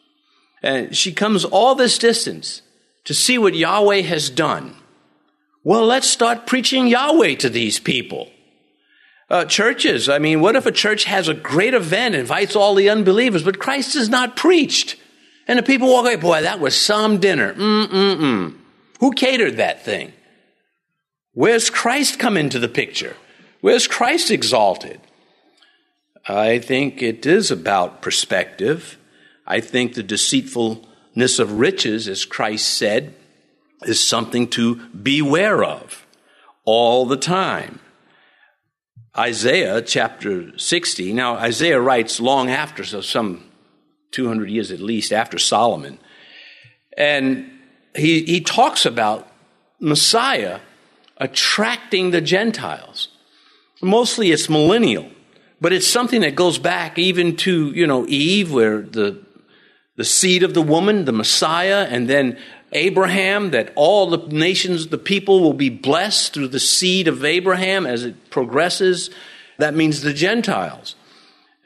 And 0.63 0.97
she 0.97 1.13
comes 1.13 1.45
all 1.45 1.75
this 1.75 1.99
distance 1.99 2.63
to 3.05 3.15
see 3.15 3.39
what 3.39 3.55
Yahweh 3.55 4.03
has 4.03 4.31
done. 4.31 4.77
Well, 5.65 5.87
let's 5.87 6.09
start 6.09 6.47
preaching 6.47 6.89
Yahweh 6.89 7.37
to 7.37 7.49
these 7.49 7.79
people. 7.79 8.31
Uh, 9.31 9.45
churches, 9.45 10.09
I 10.09 10.19
mean, 10.19 10.41
what 10.41 10.57
if 10.57 10.67
a 10.67 10.73
church 10.73 11.05
has 11.05 11.29
a 11.29 11.35
great 11.35 11.73
event, 11.73 12.15
invites 12.15 12.57
all 12.57 12.75
the 12.75 12.91
unbelievers, 12.91 13.45
but 13.45 13.59
Christ 13.59 13.95
is 13.97 14.09
not 14.09 14.37
preached? 14.37 14.97
And 15.47 15.59
the 15.59 15.63
people 15.63 15.89
walk 15.89 16.05
away, 16.05 16.17
boy, 16.17 16.43
that 16.43 16.61
was 16.61 16.79
some 16.79 17.19
dinner. 17.19 17.55
Mm-mm-mm. 17.55 18.57
Who 19.01 19.13
catered 19.13 19.57
that 19.57 19.85
thing? 19.85 20.13
Where's 21.33 21.71
Christ 21.71 22.19
come 22.19 22.37
into 22.37 22.59
the 22.59 22.69
picture? 22.69 23.17
Where's 23.61 23.87
Christ 23.87 24.31
exalted? 24.31 25.01
I 26.29 26.59
think 26.59 27.03
it 27.03 27.25
is 27.25 27.51
about 27.51 28.03
perspective. 28.03 28.99
I 29.47 29.61
think 29.61 29.95
the 29.95 30.03
deceitfulness 30.03 31.39
of 31.39 31.59
riches, 31.59 32.07
as 32.07 32.25
Christ 32.25 32.69
said, 32.69 33.15
is 33.89 34.07
something 34.07 34.49
to 34.49 34.77
beware 34.89 35.65
of 35.65 36.07
all 36.65 37.07
the 37.07 37.17
time. 37.17 37.81
Isaiah 39.17 39.83
chapter 39.83 40.59
60, 40.59 41.13
now 41.13 41.35
Isaiah 41.35 41.81
writes 41.81 42.19
long 42.19 42.49
after, 42.49 42.83
so 42.83 43.01
some 43.03 43.45
200 44.13 44.49
years 44.49 44.71
at 44.71 44.81
least 44.81 45.13
after 45.13 45.39
Solomon. 45.39 45.99
And 46.97 47.51
he, 47.95 48.23
he 48.25 48.41
talks 48.41 48.87
about 48.87 49.29
Messiah 49.81 50.61
attracting 51.19 52.11
the 52.11 52.21
Gentiles. 52.21 53.09
Mostly 53.83 54.31
it's 54.31 54.49
millennial, 54.49 55.11
but 55.61 55.73
it's 55.73 55.87
something 55.87 56.21
that 56.23 56.35
goes 56.35 56.59
back 56.59 56.99
even 56.99 57.37
to, 57.39 57.71
you 57.73 57.87
know, 57.87 58.07
Eve, 58.07 58.53
where 58.53 58.81
the, 58.81 59.23
the 59.97 60.05
seed 60.05 60.43
of 60.43 60.55
the 60.55 60.63
woman, 60.63 61.05
the 61.05 61.13
Messiah, 61.13 61.87
and 61.91 62.09
then 62.09 62.39
Abraham, 62.73 63.51
that 63.51 63.73
all 63.75 64.09
the 64.09 64.27
nations, 64.29 64.89
the 64.89 64.99
people 64.99 65.41
will 65.41 65.53
be 65.53 65.69
blessed 65.69 66.33
through 66.33 66.49
the 66.49 66.61
seed 66.61 67.09
of 67.09 67.25
Abraham 67.25 67.87
as 67.87 68.05
it 68.05 68.31
progresses. 68.31 69.11
That 69.59 69.75
means 69.75 70.01
the 70.01 70.15
Gentiles. 70.15 70.95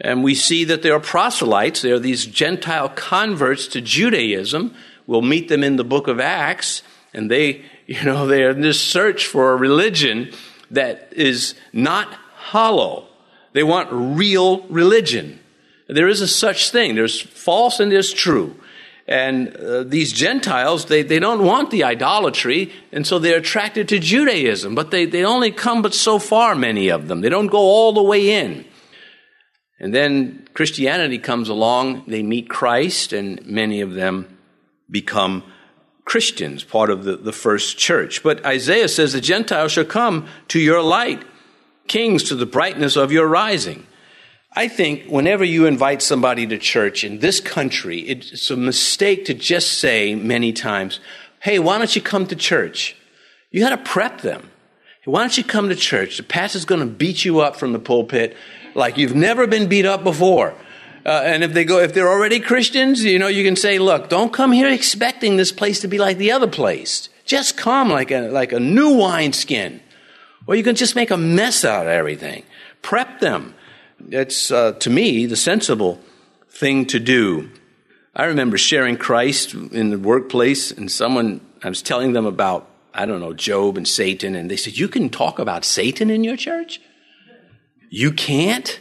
And 0.01 0.23
we 0.23 0.35
see 0.35 0.65
that 0.65 0.83
there 0.83 0.95
are 0.95 1.01
proselytes, 1.01 1.83
there 1.83 1.95
are 1.95 2.01
these 2.01 2.27
Gentile 2.27 2.91
converts 2.91 3.67
to 3.69 3.81
Judaism. 3.81 4.75
We'll 5.07 5.23
meet 5.23 5.49
them 5.49 5.65
in 5.65 5.77
the 5.77 5.85
book 5.85 6.09
of 6.09 6.21
Acts, 6.21 6.83
and 7.15 7.31
they, 7.31 7.65
you 7.87 8.03
know, 8.05 8.27
they're 8.27 8.51
in 8.51 8.61
this 8.61 8.81
search 8.81 9.27
for 9.27 9.53
a 9.53 9.57
religion 9.57 10.33
that 10.71 11.13
is 11.13 11.55
not 11.73 12.13
hollow. 12.35 13.07
They 13.53 13.63
want 13.63 13.89
real 13.91 14.63
religion. 14.65 15.41
There 15.89 16.09
is 16.09 16.21
a 16.21 16.29
such 16.29 16.71
thing. 16.71 16.95
There's 16.95 17.21
false 17.21 17.81
and 17.81 17.91
there's 17.91 18.13
true. 18.13 18.57
And 19.09 19.55
uh, 19.57 19.85
these 19.85 20.13
Gentiles, 20.13 20.87
they, 20.87 21.03
they 21.03 21.21
don't 21.21 21.45
want 21.45 21.71
the 21.71 21.85
idolatry, 21.85 22.73
and 22.91 23.07
so 23.07 23.19
they're 23.19 23.39
attracted 23.39 23.89
to 23.89 24.01
Judaism. 24.01 24.75
But 24.75 24.91
they, 24.91 25.07
they 25.07 25.25
only 25.25 25.53
come 25.53 25.81
but 25.83 25.95
so 25.95 26.19
far, 26.19 26.57
many 26.57 26.89
of 26.89 27.07
them. 27.07 27.21
They 27.21 27.29
don't 27.29 27.47
go 27.47 27.59
all 27.59 27.93
the 27.93 28.03
way 28.03 28.31
in. 28.31 28.65
And 29.79 29.95
then 29.95 30.49
Christianity 30.55 31.19
comes 31.19 31.49
along, 31.49 32.05
they 32.09 32.23
meet 32.23 32.49
Christ, 32.49 33.13
and 33.13 33.45
many 33.47 33.81
of 33.81 33.93
them 33.93 34.39
become 34.91 35.45
Christians, 36.05 36.65
part 36.65 36.91
of 36.91 37.05
the, 37.05 37.17
the 37.17 37.33
first 37.33 37.79
church. 37.79 38.23
But 38.23 38.45
Isaiah 38.45 38.89
says, 38.89 39.13
The 39.13 39.21
Gentiles 39.21 39.73
shall 39.73 39.85
come 39.85 40.27
to 40.49 40.59
your 40.59 40.83
light, 40.83 41.23
kings 41.87 42.25
to 42.25 42.35
the 42.35 42.47
brightness 42.47 42.97
of 42.97 43.13
your 43.13 43.27
rising. 43.27 43.87
I 44.59 44.69
think 44.69 45.05
whenever 45.05 45.45
you 45.45 45.67
invite 45.67 46.01
somebody 46.01 46.47
to 46.47 46.57
church 46.57 47.05
in 47.05 47.19
this 47.19 47.41
country, 47.41 48.01
it's 48.01 48.51
a 48.51 48.57
mistake 48.57 49.27
to 49.27 49.35
just 49.35 49.79
say 49.79 50.15
many 50.15 50.55
times, 50.55 50.99
hey, 51.41 51.59
why 51.59 51.77
don't 51.77 51.95
you 51.95 52.01
come 52.01 52.27
to 52.29 52.35
church? 52.35 52.97
You 53.51 53.61
got 53.61 53.71
to 53.71 53.91
prep 53.91 54.23
them. 54.23 54.51
Why 55.05 55.21
don't 55.21 55.37
you 55.37 55.45
come 55.45 55.69
to 55.69 55.77
church? 55.77 56.17
The 56.17 56.23
pastor's 56.23 56.65
going 56.65 56.81
to 56.81 56.87
beat 56.87 57.23
you 57.25 57.41
up 57.41 57.57
from 57.57 57.73
the 57.73 57.79
pulpit 57.79 58.35
like 58.75 58.97
you've 58.97 59.15
never 59.15 59.47
been 59.47 59.69
beat 59.69 59.85
up 59.85 60.03
before. 60.03 60.55
Uh, 61.05 61.23
and 61.25 61.45
if 61.45 61.53
they 61.53 61.65
go, 61.65 61.79
if 61.79 61.93
they're 61.93 62.09
already 62.09 62.41
Christians, 62.41 63.05
you 63.05 63.19
know, 63.19 63.29
you 63.29 63.45
can 63.45 63.57
say, 63.57 63.79
look, 63.79 64.09
don't 64.09 64.33
come 64.33 64.53
here 64.53 64.69
expecting 64.69 65.37
this 65.37 65.53
place 65.53 65.81
to 65.81 65.89
be 65.89 65.99
like 65.99 66.17
the 66.17 66.33
other 66.33 66.49
place. 66.49 67.11
Just 67.27 67.59
come 67.59 67.91
like 67.91 68.11
a, 68.11 68.29
like 68.31 68.53
a 68.53 68.59
new 68.59 68.97
wineskin. 68.97 69.81
Or 70.47 70.57
you 70.57 70.65
can 70.65 70.75
just 70.75 70.97
make 70.97 71.11
a 71.11 71.17
mess 71.17 71.65
out 71.65 71.87
of 71.87 71.93
everything. 71.93 72.43
Prep 72.81 73.21
them. 73.21 73.55
It's, 74.11 74.51
uh, 74.51 74.73
to 74.73 74.91
me, 74.91 75.27
the 75.27 75.37
sensible 75.37 76.01
thing 76.49 76.87
to 76.87 76.99
do. 76.99 77.51
I 78.15 78.27
remember 78.27 78.57
sharing 78.59 78.97
Christ 78.97 79.55
in 79.55 79.91
the 79.91 79.99
workplace, 79.99 80.71
and 80.71 80.91
someone, 80.91 81.41
I 81.63 81.69
was 81.69 81.83
telling 81.83 82.13
them 82.13 82.27
about, 82.27 82.69
I 82.95 83.05
don't 83.05 83.21
know, 83.21 83.35
Job 83.35 83.77
and 83.77 83.87
Satan, 83.87 84.35
and 84.35 84.51
they 84.51 84.57
said, 84.57 84.79
You 84.79 84.89
can 84.89 85.11
talk 85.11 85.39
about 85.39 85.65
Satan 85.65 86.11
in 86.11 86.25
your 86.25 86.37
church? 86.37 86.81
You 87.91 88.13
can't? 88.13 88.81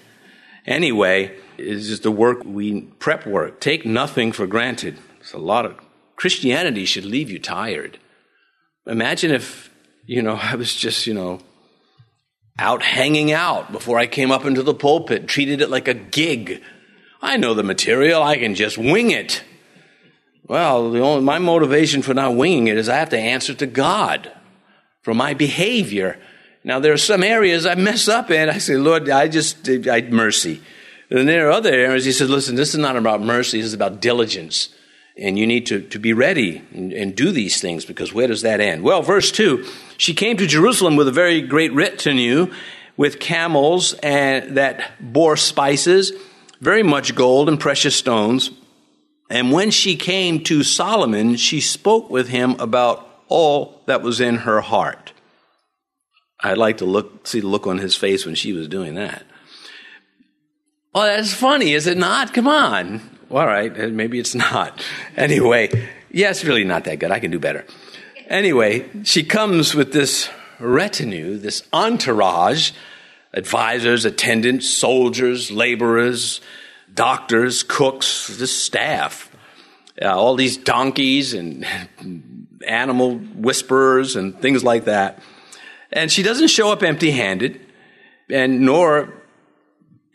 Anyway, 0.65 1.37
it's 1.57 1.87
just 1.87 2.03
the 2.03 2.11
work 2.11 2.43
we 2.43 2.81
prep 2.81 3.25
work. 3.25 3.59
Take 3.59 3.85
nothing 3.85 4.31
for 4.31 4.47
granted. 4.47 4.97
It's 5.19 5.33
a 5.33 5.37
lot 5.37 5.65
of 5.65 5.75
Christianity 6.15 6.85
should 6.85 7.05
leave 7.05 7.29
you 7.29 7.39
tired. 7.39 7.99
Imagine 8.87 9.31
if, 9.31 9.69
you 10.05 10.21
know, 10.21 10.35
I 10.41 10.55
was 10.55 10.73
just, 10.73 11.07
you 11.07 11.13
know, 11.13 11.39
out 12.57 12.81
hanging 12.81 13.31
out 13.31 13.71
before 13.71 13.97
I 13.97 14.07
came 14.07 14.31
up 14.31 14.45
into 14.45 14.63
the 14.63 14.73
pulpit, 14.73 15.27
treated 15.27 15.61
it 15.61 15.69
like 15.69 15.87
a 15.87 15.93
gig. 15.93 16.61
I 17.21 17.37
know 17.37 17.53
the 17.53 17.63
material, 17.63 18.21
I 18.23 18.37
can 18.37 18.55
just 18.55 18.77
wing 18.77 19.11
it. 19.11 19.43
Well, 20.47 20.91
the 20.91 20.99
only, 20.99 21.23
my 21.23 21.39
motivation 21.39 22.01
for 22.01 22.13
not 22.13 22.35
winging 22.35 22.67
it 22.67 22.77
is 22.77 22.87
I 22.87 22.97
have 22.97 23.09
to 23.09 23.19
answer 23.19 23.53
to 23.55 23.65
God 23.65 24.31
for 25.01 25.13
my 25.13 25.33
behavior. 25.33 26.19
Now, 26.63 26.79
there 26.79 26.93
are 26.93 26.97
some 26.97 27.23
areas 27.23 27.65
I 27.65 27.75
mess 27.75 28.07
up 28.07 28.31
in. 28.31 28.49
I 28.49 28.59
say, 28.59 28.77
Lord, 28.77 29.09
I 29.09 29.27
just, 29.27 29.67
I 29.69 30.01
mercy. 30.01 30.61
And 31.09 31.27
there 31.27 31.47
are 31.47 31.51
other 31.51 31.73
areas 31.73 32.05
he 32.05 32.11
says, 32.11 32.29
listen, 32.29 32.55
this 32.55 32.73
is 32.73 32.79
not 32.79 32.95
about 32.95 33.21
mercy, 33.21 33.59
this 33.59 33.67
is 33.67 33.73
about 33.73 34.01
diligence. 34.01 34.69
And 35.17 35.39
you 35.39 35.47
need 35.47 35.65
to, 35.67 35.81
to 35.81 35.99
be 35.99 36.11
ready 36.11 36.61
and, 36.73 36.91
and 36.91 37.15
do 37.15 37.31
these 37.31 37.61
things 37.61 37.85
because 37.85 38.13
where 38.13 38.27
does 38.27 38.41
that 38.41 38.59
end? 38.59 38.83
Well, 38.83 39.01
verse 39.01 39.31
2 39.31 39.65
she 39.97 40.13
came 40.13 40.35
to 40.37 40.45
Jerusalem 40.45 40.97
with 40.97 41.07
a 41.07 41.11
very 41.11 41.41
great 41.41 41.73
retinue 41.73 42.51
with 42.97 43.19
camels 43.19 43.93
and 44.03 44.57
that 44.57 44.93
bore 44.99 45.37
spices, 45.37 46.11
very 46.61 46.83
much 46.83 47.15
gold 47.15 47.49
and 47.49 47.59
precious 47.59 47.95
stones. 47.95 48.51
And 49.29 49.51
when 49.51 49.71
she 49.71 49.95
came 49.95 50.43
to 50.45 50.63
Solomon, 50.63 51.35
she 51.35 51.59
spoke 51.59 52.09
with 52.09 52.27
him 52.27 52.51
about 52.59 53.07
all 53.27 53.81
that 53.87 54.01
was 54.01 54.21
in 54.21 54.37
her 54.37 54.61
heart. 54.61 55.13
I'd 56.39 56.57
like 56.57 56.77
to 56.77 56.85
look, 56.85 57.25
see 57.25 57.39
the 57.39 57.47
look 57.47 57.65
on 57.65 57.79
his 57.79 57.95
face 57.95 58.25
when 58.25 58.35
she 58.35 58.53
was 58.53 58.67
doing 58.67 58.95
that. 58.95 59.23
Oh, 60.93 61.03
that's 61.03 61.33
funny, 61.33 61.73
is 61.73 61.87
it 61.87 61.97
not? 61.97 62.33
Come 62.33 62.47
on. 62.47 63.01
All 63.31 63.45
right, 63.45 63.75
maybe 63.91 64.19
it's 64.19 64.35
not. 64.51 64.83
Anyway, 65.17 65.69
yeah, 66.11 66.29
it's 66.29 66.45
really 66.45 66.63
not 66.63 66.83
that 66.85 66.99
good. 66.99 67.11
I 67.11 67.19
can 67.19 67.31
do 67.31 67.39
better. 67.39 67.65
Anyway, 68.27 68.89
she 69.03 69.23
comes 69.23 69.75
with 69.75 69.93
this 69.93 70.29
retinue, 70.59 71.37
this 71.37 71.63
entourage 71.73 72.71
advisors, 73.33 74.05
attendants, 74.05 74.69
soldiers, 74.69 75.51
laborers, 75.51 76.41
doctors, 76.93 77.63
cooks, 77.63 78.27
this 78.37 78.55
staff. 78.55 79.29
Uh, 80.01 80.07
all 80.07 80.35
these 80.35 80.57
donkeys 80.57 81.33
and 81.33 81.65
animal 82.67 83.17
whisperers 83.17 84.15
and 84.15 84.39
things 84.41 84.63
like 84.63 84.85
that. 84.85 85.19
And 85.91 86.11
she 86.11 86.23
doesn't 86.23 86.47
show 86.47 86.71
up 86.71 86.83
empty 86.83 87.11
handed 87.11 87.61
and 88.29 88.61
nor 88.61 89.13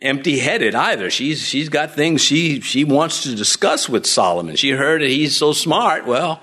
empty 0.01 0.39
headed 0.39 0.75
either. 0.75 1.09
She's, 1.09 1.41
she's 1.41 1.69
got 1.69 1.91
things 1.91 2.21
she, 2.21 2.61
she 2.61 2.83
wants 2.83 3.23
to 3.23 3.35
discuss 3.35 3.87
with 3.87 4.05
Solomon. 4.05 4.55
She 4.55 4.71
heard 4.71 5.01
that 5.01 5.09
he's 5.09 5.35
so 5.35 5.53
smart. 5.53 6.05
Well, 6.05 6.41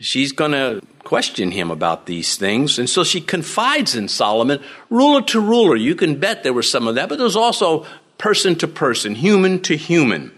she's 0.00 0.32
going 0.32 0.52
to 0.52 0.82
question 1.04 1.50
him 1.50 1.70
about 1.70 2.06
these 2.06 2.36
things. 2.36 2.78
And 2.78 2.88
so 2.88 3.04
she 3.04 3.20
confides 3.20 3.94
in 3.94 4.08
Solomon, 4.08 4.62
ruler 4.90 5.22
to 5.22 5.40
ruler. 5.40 5.76
You 5.76 5.94
can 5.94 6.18
bet 6.18 6.42
there 6.42 6.52
was 6.52 6.70
some 6.70 6.88
of 6.88 6.94
that, 6.96 7.08
but 7.08 7.18
there's 7.18 7.36
also 7.36 7.86
person 8.18 8.56
to 8.56 8.68
person, 8.68 9.14
human 9.14 9.60
to 9.62 9.76
human. 9.76 10.32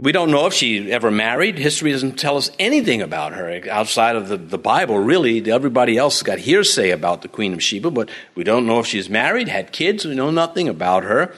We 0.00 0.12
don't 0.12 0.30
know 0.30 0.46
if 0.46 0.54
she 0.54 0.92
ever 0.92 1.10
married. 1.10 1.58
History 1.58 1.90
doesn't 1.90 2.20
tell 2.20 2.36
us 2.36 2.52
anything 2.60 3.02
about 3.02 3.32
her 3.32 3.60
outside 3.68 4.14
of 4.14 4.28
the, 4.28 4.36
the 4.36 4.58
Bible, 4.58 4.96
really. 4.96 5.50
Everybody 5.50 5.96
else 5.96 6.22
got 6.22 6.38
hearsay 6.38 6.90
about 6.90 7.22
the 7.22 7.28
Queen 7.28 7.52
of 7.52 7.60
Sheba, 7.60 7.90
but 7.90 8.08
we 8.36 8.44
don't 8.44 8.64
know 8.64 8.78
if 8.78 8.86
she's 8.86 9.10
married, 9.10 9.48
had 9.48 9.72
kids. 9.72 10.04
We 10.04 10.14
know 10.14 10.30
nothing 10.30 10.68
about 10.68 11.02
her. 11.02 11.34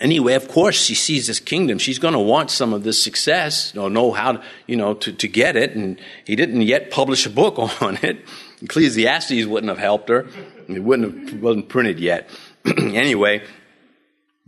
Anyway, 0.00 0.34
of 0.34 0.48
course, 0.48 0.74
she 0.74 0.96
sees 0.96 1.28
this 1.28 1.38
kingdom. 1.38 1.78
She's 1.78 2.00
going 2.00 2.14
to 2.14 2.18
want 2.18 2.50
some 2.50 2.72
of 2.72 2.82
this 2.82 3.00
success, 3.00 3.76
or 3.76 3.88
know 3.88 4.10
how, 4.10 4.42
you 4.66 4.76
know, 4.76 4.94
to, 4.94 5.12
to 5.12 5.28
get 5.28 5.54
it. 5.54 5.76
And 5.76 6.00
he 6.24 6.34
didn't 6.34 6.62
yet 6.62 6.90
publish 6.90 7.26
a 7.26 7.30
book 7.30 7.58
on 7.80 7.96
it. 8.02 8.24
Ecclesiastes 8.60 9.44
wouldn't 9.44 9.68
have 9.68 9.78
helped 9.78 10.08
her. 10.08 10.26
It 10.68 10.82
wouldn't 10.82 11.30
have, 11.30 11.40
wasn't 11.40 11.68
printed 11.68 12.00
yet. 12.00 12.28
anyway, 12.76 13.44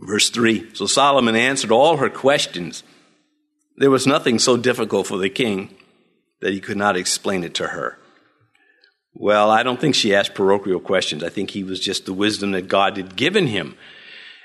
verse 0.01 0.29
3. 0.31 0.75
So 0.75 0.85
Solomon 0.85 1.37
answered 1.37 1.71
all 1.71 1.95
her 1.95 2.09
questions 2.09 2.83
there 3.77 3.91
was 3.91 4.07
nothing 4.07 4.39
so 4.39 4.57
difficult 4.57 5.07
for 5.07 5.17
the 5.17 5.29
king 5.29 5.75
that 6.41 6.53
he 6.53 6.59
could 6.59 6.77
not 6.77 6.97
explain 6.97 7.43
it 7.43 7.53
to 7.55 7.67
her. 7.67 7.97
Well, 9.13 9.49
I 9.49 9.63
don't 9.63 9.79
think 9.79 9.95
she 9.95 10.13
asked 10.13 10.35
parochial 10.35 10.79
questions. 10.79 11.23
I 11.23 11.29
think 11.29 11.51
he 11.51 11.63
was 11.63 11.79
just 11.79 12.05
the 12.05 12.13
wisdom 12.13 12.51
that 12.51 12.67
God 12.67 12.97
had 12.97 13.15
given 13.15 13.47
him. 13.47 13.77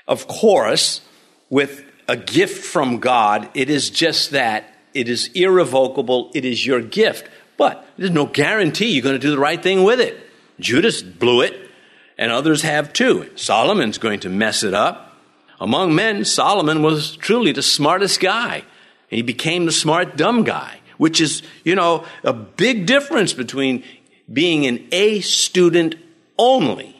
Of 0.07 0.27
course, 0.27 1.01
with 1.49 1.83
a 2.07 2.15
gift 2.15 2.65
from 2.65 2.99
God, 2.99 3.49
it 3.53 3.69
is 3.69 3.89
just 3.89 4.31
that. 4.31 4.73
It 4.93 5.09
is 5.09 5.29
irrevocable. 5.33 6.31
It 6.33 6.45
is 6.45 6.65
your 6.65 6.81
gift. 6.81 7.29
But 7.57 7.85
there's 7.97 8.11
no 8.11 8.25
guarantee 8.25 8.91
you're 8.91 9.03
going 9.03 9.15
to 9.15 9.19
do 9.19 9.31
the 9.31 9.39
right 9.39 9.61
thing 9.61 9.83
with 9.83 9.99
it. 9.99 10.17
Judas 10.59 11.01
blew 11.01 11.41
it, 11.41 11.69
and 12.17 12.31
others 12.31 12.61
have 12.61 12.93
too. 12.93 13.29
Solomon's 13.35 13.97
going 13.97 14.21
to 14.21 14.29
mess 14.29 14.63
it 14.63 14.73
up. 14.73 15.17
Among 15.59 15.93
men, 15.93 16.25
Solomon 16.25 16.81
was 16.81 17.15
truly 17.17 17.51
the 17.51 17.61
smartest 17.61 18.19
guy. 18.19 18.63
He 19.11 19.21
became 19.21 19.65
the 19.65 19.71
smart, 19.71 20.15
dumb 20.15 20.43
guy, 20.43 20.79
which 20.97 21.21
is, 21.21 21.43
you 21.63 21.75
know, 21.75 22.05
a 22.23 22.33
big 22.33 22.85
difference 22.85 23.33
between 23.33 23.83
being 24.31 24.65
an 24.65 24.87
A 24.91 25.19
student 25.19 25.95
only. 26.39 26.95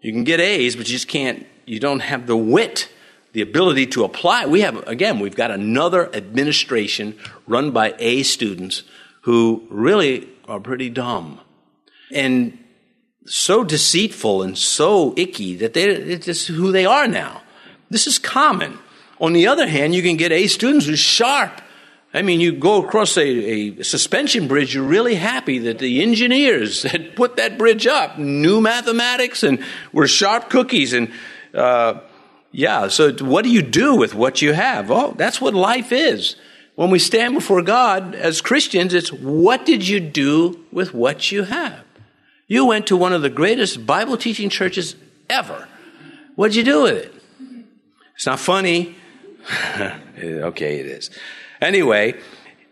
You 0.00 0.12
can 0.12 0.24
get 0.24 0.40
A's, 0.40 0.76
but 0.76 0.86
you 0.86 0.92
just 0.92 1.08
can't, 1.08 1.44
you 1.66 1.80
don't 1.80 2.00
have 2.00 2.28
the 2.28 2.36
wit, 2.36 2.88
the 3.32 3.42
ability 3.42 3.86
to 3.88 4.04
apply. 4.04 4.46
We 4.46 4.60
have, 4.60 4.86
again, 4.86 5.18
we've 5.18 5.34
got 5.34 5.50
another 5.50 6.14
administration 6.14 7.18
run 7.48 7.72
by 7.72 7.94
A 7.98 8.22
students 8.22 8.84
who 9.22 9.66
really 9.68 10.28
are 10.46 10.60
pretty 10.60 10.88
dumb. 10.88 11.40
And 12.12 12.58
so 13.24 13.64
deceitful 13.64 14.42
and 14.42 14.56
so 14.56 15.12
icky 15.16 15.56
that 15.56 15.74
they, 15.74 15.82
it's 15.86 16.26
just 16.26 16.46
who 16.46 16.70
they 16.70 16.86
are 16.86 17.08
now. 17.08 17.42
This 17.90 18.06
is 18.06 18.20
common. 18.20 18.78
On 19.20 19.32
the 19.32 19.46
other 19.46 19.66
hand, 19.66 19.94
you 19.94 20.02
can 20.02 20.16
get 20.16 20.32
A 20.32 20.46
students 20.46 20.86
who's 20.86 20.98
sharp. 20.98 21.62
I 22.12 22.22
mean, 22.22 22.40
you 22.40 22.52
go 22.52 22.82
across 22.82 23.16
a, 23.16 23.26
a, 23.26 23.84
suspension 23.84 24.48
bridge, 24.48 24.74
you're 24.74 24.84
really 24.84 25.16
happy 25.16 25.58
that 25.60 25.78
the 25.78 26.02
engineers 26.02 26.82
had 26.90 27.14
put 27.16 27.36
that 27.36 27.58
bridge 27.58 27.86
up, 27.86 28.18
knew 28.18 28.60
mathematics, 28.60 29.42
and 29.42 29.62
were 29.92 30.06
sharp 30.06 30.48
cookies. 30.48 30.92
And 30.92 31.10
uh, 31.52 32.00
yeah, 32.52 32.88
so 32.88 33.12
what 33.12 33.44
do 33.44 33.50
you 33.50 33.62
do 33.62 33.96
with 33.96 34.14
what 34.14 34.40
you 34.40 34.52
have? 34.52 34.90
Oh, 34.90 35.14
that's 35.16 35.40
what 35.40 35.54
life 35.54 35.92
is. 35.92 36.36
When 36.74 36.90
we 36.90 36.98
stand 36.98 37.34
before 37.34 37.62
God 37.62 38.14
as 38.14 38.40
Christians, 38.40 38.92
it's 38.92 39.12
what 39.12 39.64
did 39.64 39.86
you 39.86 39.98
do 39.98 40.64
with 40.70 40.92
what 40.94 41.32
you 41.32 41.44
have? 41.44 41.84
You 42.48 42.66
went 42.66 42.86
to 42.88 42.96
one 42.96 43.12
of 43.12 43.22
the 43.22 43.30
greatest 43.30 43.86
Bible 43.86 44.16
teaching 44.16 44.50
churches 44.50 44.94
ever. 45.28 45.66
What'd 46.34 46.54
you 46.54 46.64
do 46.64 46.82
with 46.82 46.96
it? 46.96 47.14
It's 48.14 48.26
not 48.26 48.40
funny. 48.40 48.94
Eh, 50.18 50.40
okay, 50.40 50.80
it 50.80 50.86
is. 50.86 51.10
Anyway, 51.60 52.18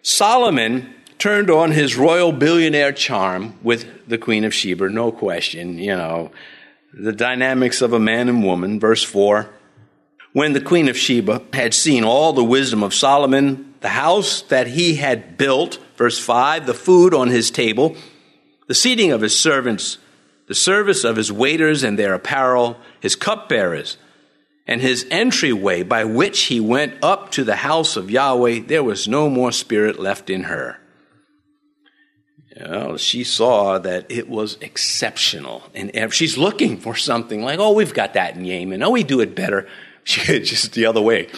Solomon 0.01 0.95
turned 1.19 1.51
on 1.51 1.73
his 1.73 1.95
royal 1.95 2.33
billionaire 2.33 2.93
charm 2.93 3.55
with 3.63 4.09
the 4.09 4.17
Queen 4.17 4.45
of 4.45 4.55
Sheba, 4.55 4.89
no 4.89 5.13
question, 5.13 5.79
you 5.79 5.95
know, 5.95 6.31
the 6.93 7.13
dynamics 7.13 7.83
of 7.83 7.93
a 7.93 7.99
man 7.99 8.29
and 8.29 8.43
woman. 8.43 8.81
Verse 8.81 9.03
4 9.03 9.49
When 10.33 10.55
the 10.55 10.61
Queen 10.61 10.89
of 10.89 10.97
Sheba 10.97 11.43
had 11.53 11.75
seen 11.75 12.03
all 12.03 12.33
the 12.33 12.45
wisdom 12.45 12.83
of 12.83 12.95
Solomon, 12.95 13.75
the 13.81 13.91
house 13.91 14.43
that 14.43 14.67
he 14.67 14.95
had 14.95 15.37
built, 15.37 15.79
verse 15.97 16.19
5, 16.19 16.67
the 16.67 16.75
food 16.75 17.13
on 17.13 17.29
his 17.29 17.51
table, 17.51 17.97
the 18.67 18.75
seating 18.75 19.13
of 19.13 19.21
his 19.21 19.39
servants, 19.39 19.99
the 20.47 20.55
service 20.55 21.05
of 21.05 21.17
his 21.17 21.31
waiters 21.31 21.83
and 21.83 21.99
their 21.99 22.15
apparel, 22.15 22.79
his 23.01 23.17
cupbearers, 23.17 23.99
and 24.67 24.81
his 24.81 25.07
entryway 25.11 25.83
by 25.83 26.05
which 26.05 26.45
he 26.45 26.61
went 26.61 27.03
up 27.03 27.31
to 27.33 27.45
the 27.45 27.57
house 27.57 27.97
of 27.97 28.11
Yahweh, 28.11 28.61
there 28.67 28.85
was 28.85 29.07
no 29.07 29.29
more 29.29 29.53
spirit 29.53 29.99
left 29.99 30.31
in 30.31 30.45
her. 30.45 30.79
Well, 32.61 32.97
she 32.99 33.25
saw 33.25 33.79
that 33.79 34.07
it 34.11 34.29
was 34.29 34.57
exceptional. 34.61 35.65
And 35.75 36.13
she's 36.13 36.39
looking 36.39 36.79
for 36.79 36.95
something 36.95 37.43
like, 37.43 37.59
oh, 37.59 37.73
we've 37.73 37.95
got 37.95 38.15
that 38.15 38.37
in 38.37 38.45
Yemen. 38.45 38.83
Oh, 38.83 38.91
we 38.91 39.03
do 39.03 39.21
it 39.21 39.35
better. 39.35 39.69
She, 40.07 40.41
just 40.41 40.75
the 40.75 40.85
other 40.85 41.01
way. 41.01 41.29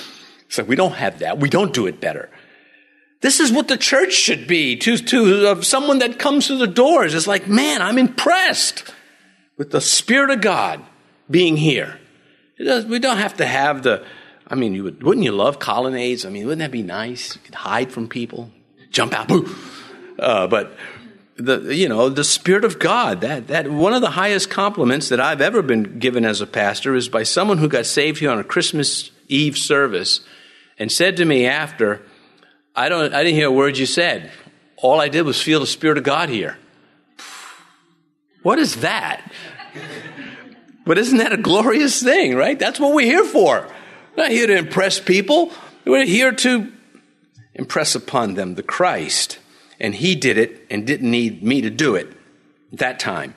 It's 0.47 0.59
like, 0.59 0.67
we 0.67 0.75
don't 0.75 0.95
have 0.95 1.21
that. 1.21 1.39
We 1.39 1.49
don't 1.49 1.73
do 1.73 1.87
it 1.87 2.01
better. 2.01 2.29
This 3.21 3.39
is 3.39 3.53
what 3.53 3.69
the 3.69 3.77
church 3.77 4.13
should 4.13 4.49
be 4.49 4.75
to, 4.79 4.97
to 4.97 5.51
uh, 5.51 5.63
someone 5.63 6.01
that 6.01 6.19
comes 6.19 6.49
through 6.49 6.59
the 6.59 6.67
doors. 6.67 7.15
It's 7.15 7.29
like, 7.29 7.47
man, 7.47 7.81
I'm 7.81 7.97
impressed 7.97 8.93
with 9.57 9.71
the 9.71 9.81
Spirit 9.81 10.31
of 10.31 10.41
God 10.41 10.85
being 11.31 11.57
here. 11.57 12.01
We 12.59 12.99
don't 12.99 13.19
have 13.19 13.37
to 13.37 13.47
have 13.47 13.83
the, 13.83 14.05
I 14.47 14.55
mean, 14.55 14.75
you 14.75 14.85
would, 14.85 15.03
wouldn't 15.03 15.25
you 15.25 15.33
love 15.33 15.59
colonnades? 15.59 16.25
I 16.25 16.31
mean, 16.31 16.47
wouldn't 16.47 16.61
that 16.61 16.71
be 16.71 16.83
nice? 16.83 17.35
You 17.35 17.43
could 17.43 17.55
hide 17.55 17.93
from 17.93 18.09
people, 18.09 18.51
jump 18.91 19.13
out, 19.13 19.29
boo. 19.29 19.55
Uh, 20.19 20.47
but 20.47 20.77
the, 21.37 21.75
you 21.75 21.89
know, 21.89 22.09
the 22.09 22.25
Spirit 22.25 22.65
of 22.65 22.79
God, 22.79 23.21
that, 23.21 23.49
that 23.49 23.71
one 23.71 23.93
of 23.93 24.01
the 24.01 24.11
highest 24.11 24.49
compliments 24.49 25.11
that 25.11 25.21
I've 25.21 25.43
ever 25.43 25.61
been 25.61 25.99
given 25.99 26.25
as 26.25 26.41
a 26.41 26.47
pastor 26.47 26.95
is 26.95 27.09
by 27.09 27.25
someone 27.25 27.59
who 27.59 27.69
got 27.69 27.85
saved 27.85 28.21
here 28.21 28.31
on 28.31 28.39
a 28.39 28.45
Christmas 28.45 29.11
Eve 29.29 29.59
service 29.59 30.21
and 30.79 30.91
said 30.91 31.19
to 31.19 31.25
me 31.25 31.47
after, 31.47 32.01
I 32.75 32.89
don't, 32.89 33.13
I 33.13 33.23
didn't 33.23 33.37
hear 33.37 33.49
a 33.49 33.53
word 33.53 33.77
you 33.77 33.87
said. 33.87 34.31
All 34.77 35.01
I 35.01 35.09
did 35.09 35.23
was 35.23 35.43
feel 35.43 35.61
the 35.61 35.67
Spirit 35.67 35.99
of 35.99 36.05
God 36.05 36.29
here. 36.31 36.57
What 38.43 38.59
is 38.59 38.77
that? 38.77 39.31
But 40.87 40.99
isn't 40.99 41.19
that 41.19 41.33
a 41.33 41.37
glorious 41.37 42.01
thing, 42.01 42.37
right? 42.37 42.59
That's 42.59 42.79
what 42.79 42.95
we're 42.95 43.07
here 43.07 43.25
for. 43.25 43.69
We're 44.17 44.23
not 44.23 44.31
here 44.31 44.47
to 44.47 44.57
impress 44.57 45.01
people. 45.01 45.53
We're 45.85 46.07
here 46.07 46.33
to 46.33 46.73
impress 47.55 47.97
upon 47.97 48.35
them 48.35 48.55
the 48.55 48.63
Christ. 48.63 49.39
And 49.81 49.95
he 49.95 50.15
did 50.15 50.39
it 50.39 50.65
and 50.71 50.87
didn't 50.87 51.11
need 51.11 51.43
me 51.43 51.61
to 51.61 51.71
do 51.71 51.97
it 51.97 52.13
that 52.73 53.01
time. 53.01 53.35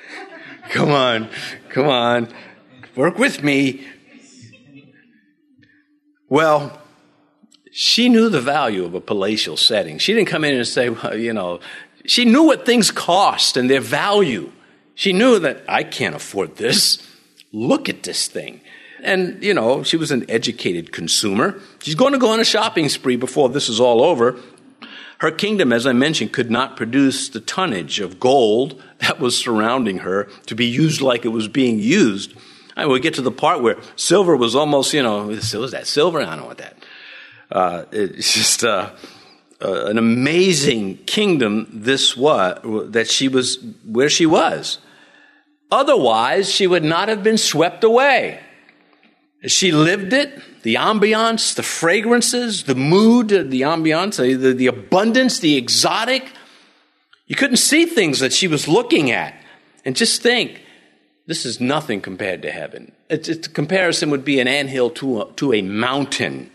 come 0.70 0.90
on, 0.90 1.28
come 1.68 1.86
on. 1.86 2.28
Work 2.96 3.18
with 3.18 3.42
me. 3.42 3.86
Well, 6.30 6.80
she 7.70 8.08
knew 8.08 8.28
the 8.28 8.40
value 8.40 8.84
of 8.84 8.94
a 8.94 9.00
palatial 9.00 9.56
setting. 9.56 9.98
She 9.98 10.14
didn't 10.14 10.28
come 10.28 10.44
in 10.44 10.54
and 10.54 10.66
say, 10.66 10.88
well, 10.88 11.16
you 11.16 11.32
know, 11.32 11.60
she 12.06 12.24
knew 12.24 12.44
what 12.44 12.64
things 12.64 12.90
cost 12.90 13.56
and 13.56 13.68
their 13.68 13.80
value. 13.80 14.50
She 14.98 15.12
knew 15.12 15.38
that 15.38 15.62
I 15.68 15.84
can't 15.84 16.16
afford 16.16 16.56
this. 16.56 16.98
Look 17.52 17.88
at 17.88 18.02
this 18.02 18.26
thing. 18.26 18.60
And, 19.00 19.40
you 19.44 19.54
know, 19.54 19.84
she 19.84 19.96
was 19.96 20.10
an 20.10 20.28
educated 20.28 20.90
consumer. 20.90 21.60
She's 21.78 21.94
going 21.94 22.14
to 22.14 22.18
go 22.18 22.30
on 22.30 22.40
a 22.40 22.44
shopping 22.44 22.88
spree 22.88 23.14
before 23.14 23.48
this 23.48 23.68
is 23.68 23.78
all 23.78 24.02
over. 24.02 24.40
Her 25.18 25.30
kingdom, 25.30 25.72
as 25.72 25.86
I 25.86 25.92
mentioned, 25.92 26.32
could 26.32 26.50
not 26.50 26.76
produce 26.76 27.28
the 27.28 27.38
tonnage 27.38 28.00
of 28.00 28.18
gold 28.18 28.82
that 28.98 29.20
was 29.20 29.38
surrounding 29.38 29.98
her 29.98 30.24
to 30.46 30.56
be 30.56 30.66
used 30.66 31.00
like 31.00 31.24
it 31.24 31.28
was 31.28 31.46
being 31.46 31.78
used. 31.78 32.34
I 32.76 32.82
mean, 32.82 32.92
we 32.92 32.98
get 32.98 33.14
to 33.14 33.22
the 33.22 33.30
part 33.30 33.62
where 33.62 33.76
silver 33.94 34.36
was 34.36 34.56
almost, 34.56 34.92
you 34.92 35.04
know, 35.04 35.28
was 35.28 35.70
that 35.70 35.86
silver? 35.86 36.20
I 36.20 36.34
don't 36.34 36.46
what 36.46 36.58
that. 36.58 36.76
Uh, 37.52 37.84
it's 37.92 38.34
just, 38.34 38.64
uh, 38.64 38.90
uh, 39.62 39.84
an 39.84 39.96
amazing 39.96 40.96
kingdom 41.04 41.68
this 41.72 42.16
was, 42.16 42.90
that 42.90 43.08
she 43.08 43.28
was 43.28 43.64
where 43.86 44.10
she 44.10 44.26
was. 44.26 44.78
Otherwise, 45.70 46.50
she 46.50 46.66
would 46.66 46.84
not 46.84 47.08
have 47.08 47.22
been 47.22 47.38
swept 47.38 47.84
away. 47.84 48.40
She 49.46 49.70
lived 49.70 50.12
it, 50.12 50.62
the 50.62 50.74
ambiance, 50.76 51.54
the 51.54 51.62
fragrances, 51.62 52.64
the 52.64 52.74
mood, 52.74 53.28
the 53.28 53.60
ambiance, 53.60 54.16
the, 54.16 54.52
the 54.52 54.66
abundance, 54.66 55.38
the 55.38 55.56
exotic. 55.56 56.32
You 57.26 57.36
couldn't 57.36 57.58
see 57.58 57.86
things 57.86 58.20
that 58.20 58.32
she 58.32 58.48
was 58.48 58.66
looking 58.66 59.10
at. 59.10 59.34
And 59.84 59.94
just 59.94 60.22
think, 60.22 60.62
this 61.26 61.44
is 61.44 61.60
nothing 61.60 62.00
compared 62.00 62.42
to 62.42 62.50
heaven. 62.50 62.92
It's, 63.08 63.28
it's, 63.28 63.46
comparison 63.48 64.10
would 64.10 64.24
be 64.24 64.40
an 64.40 64.48
anthill 64.48 64.90
to 64.90 65.22
a, 65.22 65.32
to 65.34 65.52
a 65.52 65.62
mountain. 65.62 66.50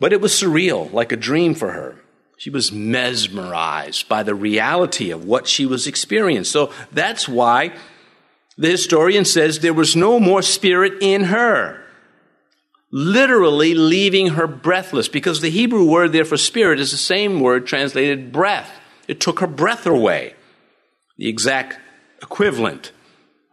But 0.00 0.12
it 0.12 0.20
was 0.20 0.32
surreal, 0.32 0.90
like 0.92 1.12
a 1.12 1.16
dream 1.16 1.54
for 1.54 1.72
her. 1.72 1.96
She 2.38 2.50
was 2.50 2.70
mesmerized 2.70 4.08
by 4.08 4.22
the 4.22 4.34
reality 4.34 5.10
of 5.10 5.24
what 5.24 5.48
she 5.48 5.66
was 5.66 5.88
experiencing. 5.88 6.44
So 6.44 6.72
that's 6.92 7.28
why 7.28 7.72
the 8.56 8.70
historian 8.70 9.24
says 9.24 9.58
there 9.58 9.74
was 9.74 9.96
no 9.96 10.20
more 10.20 10.42
spirit 10.42 10.94
in 11.00 11.24
her. 11.24 11.84
Literally 12.90 13.74
leaving 13.74 14.28
her 14.28 14.46
breathless, 14.46 15.08
because 15.08 15.40
the 15.40 15.50
Hebrew 15.50 15.84
word 15.84 16.12
there 16.12 16.24
for 16.24 16.36
spirit 16.36 16.80
is 16.80 16.92
the 16.92 16.96
same 16.96 17.40
word 17.40 17.66
translated 17.66 18.32
breath. 18.32 18.70
It 19.08 19.20
took 19.20 19.40
her 19.40 19.46
breath 19.46 19.84
away. 19.84 20.34
The 21.16 21.28
exact 21.28 21.78
equivalent. 22.22 22.92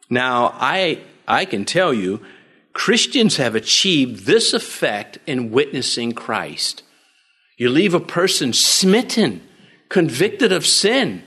Now, 0.10 0.56
I, 0.60 1.02
I 1.28 1.45
can 1.45 1.65
tell 1.65 1.93
you, 1.93 2.24
Christians 2.74 3.38
have 3.38 3.56
achieved 3.56 4.26
this 4.26 4.54
effect 4.54 5.17
in 5.26 5.52
witnessing 5.52 6.13
Christ. 6.13 6.84
You 7.57 7.69
leave 7.69 7.93
a 7.93 7.99
person 7.99 8.53
smitten, 8.53 9.41
convicted 9.89 10.51
of 10.51 10.65
sin. 10.65 11.23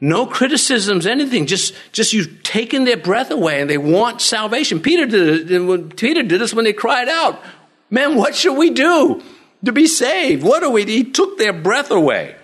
No 0.00 0.26
criticisms, 0.26 1.06
anything. 1.06 1.46
Just, 1.46 1.74
just 1.92 2.12
you've 2.12 2.42
taken 2.42 2.84
their 2.84 2.96
breath 2.96 3.30
away 3.30 3.60
and 3.60 3.70
they 3.70 3.78
want 3.78 4.20
salvation. 4.20 4.80
Peter 4.80 5.06
did 5.06 5.50
it. 5.50 5.96
Peter 5.96 6.22
did 6.22 6.40
this 6.40 6.54
when 6.54 6.64
they 6.64 6.72
cried 6.72 7.08
out, 7.08 7.42
man, 7.90 8.14
what 8.14 8.34
should 8.34 8.56
we 8.56 8.70
do 8.70 9.22
to 9.64 9.72
be 9.72 9.86
saved? 9.86 10.42
What 10.42 10.60
do 10.60 10.70
we, 10.70 10.84
he 10.84 11.04
took 11.04 11.38
their 11.38 11.52
breath 11.52 11.90
away. 11.90 12.36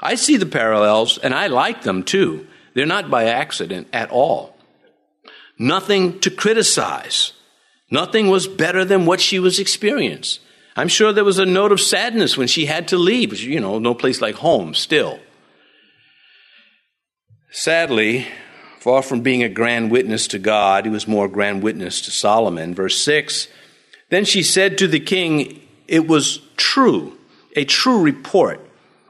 I 0.00 0.14
see 0.14 0.36
the 0.36 0.46
parallels 0.46 1.18
and 1.18 1.34
I 1.34 1.46
like 1.46 1.82
them 1.82 2.02
too. 2.02 2.46
They're 2.74 2.86
not 2.86 3.10
by 3.10 3.24
accident 3.24 3.88
at 3.92 4.10
all. 4.10 4.56
Nothing 5.58 6.20
to 6.20 6.30
criticize. 6.30 7.32
Nothing 7.90 8.28
was 8.28 8.46
better 8.46 8.84
than 8.84 9.06
what 9.06 9.20
she 9.20 9.38
was 9.38 9.58
experiencing. 9.58 10.42
I'm 10.78 10.86
sure 10.86 11.12
there 11.12 11.24
was 11.24 11.40
a 11.40 11.44
note 11.44 11.72
of 11.72 11.80
sadness 11.80 12.36
when 12.36 12.46
she 12.46 12.66
had 12.66 12.86
to 12.88 12.96
leave. 12.96 13.36
You 13.40 13.58
know, 13.58 13.80
no 13.80 13.94
place 13.94 14.20
like 14.20 14.36
home 14.36 14.74
still. 14.74 15.18
Sadly, 17.50 18.28
far 18.78 19.02
from 19.02 19.22
being 19.22 19.42
a 19.42 19.48
grand 19.48 19.90
witness 19.90 20.28
to 20.28 20.38
God, 20.38 20.84
he 20.84 20.90
was 20.90 21.08
more 21.08 21.24
a 21.24 21.28
grand 21.28 21.64
witness 21.64 22.00
to 22.02 22.12
Solomon. 22.12 22.76
Verse 22.76 22.96
6 22.96 23.48
Then 24.10 24.24
she 24.24 24.40
said 24.40 24.78
to 24.78 24.86
the 24.86 25.00
king, 25.00 25.60
It 25.88 26.06
was 26.06 26.38
true, 26.56 27.18
a 27.56 27.64
true 27.64 28.00
report, 28.00 28.64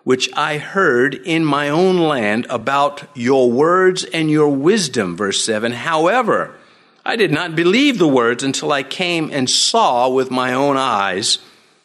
which 0.04 0.30
I 0.32 0.56
heard 0.56 1.16
in 1.16 1.44
my 1.44 1.68
own 1.68 1.98
land 1.98 2.46
about 2.48 3.04
your 3.14 3.52
words 3.52 4.04
and 4.04 4.30
your 4.30 4.48
wisdom. 4.48 5.18
Verse 5.18 5.44
7 5.44 5.72
However, 5.72 6.54
I 7.04 7.16
did 7.16 7.30
not 7.30 7.54
believe 7.54 7.98
the 7.98 8.08
words 8.08 8.42
until 8.42 8.72
I 8.72 8.82
came 8.84 9.28
and 9.30 9.50
saw 9.50 10.08
with 10.08 10.30
my 10.30 10.54
own 10.54 10.78
eyes 10.78 11.40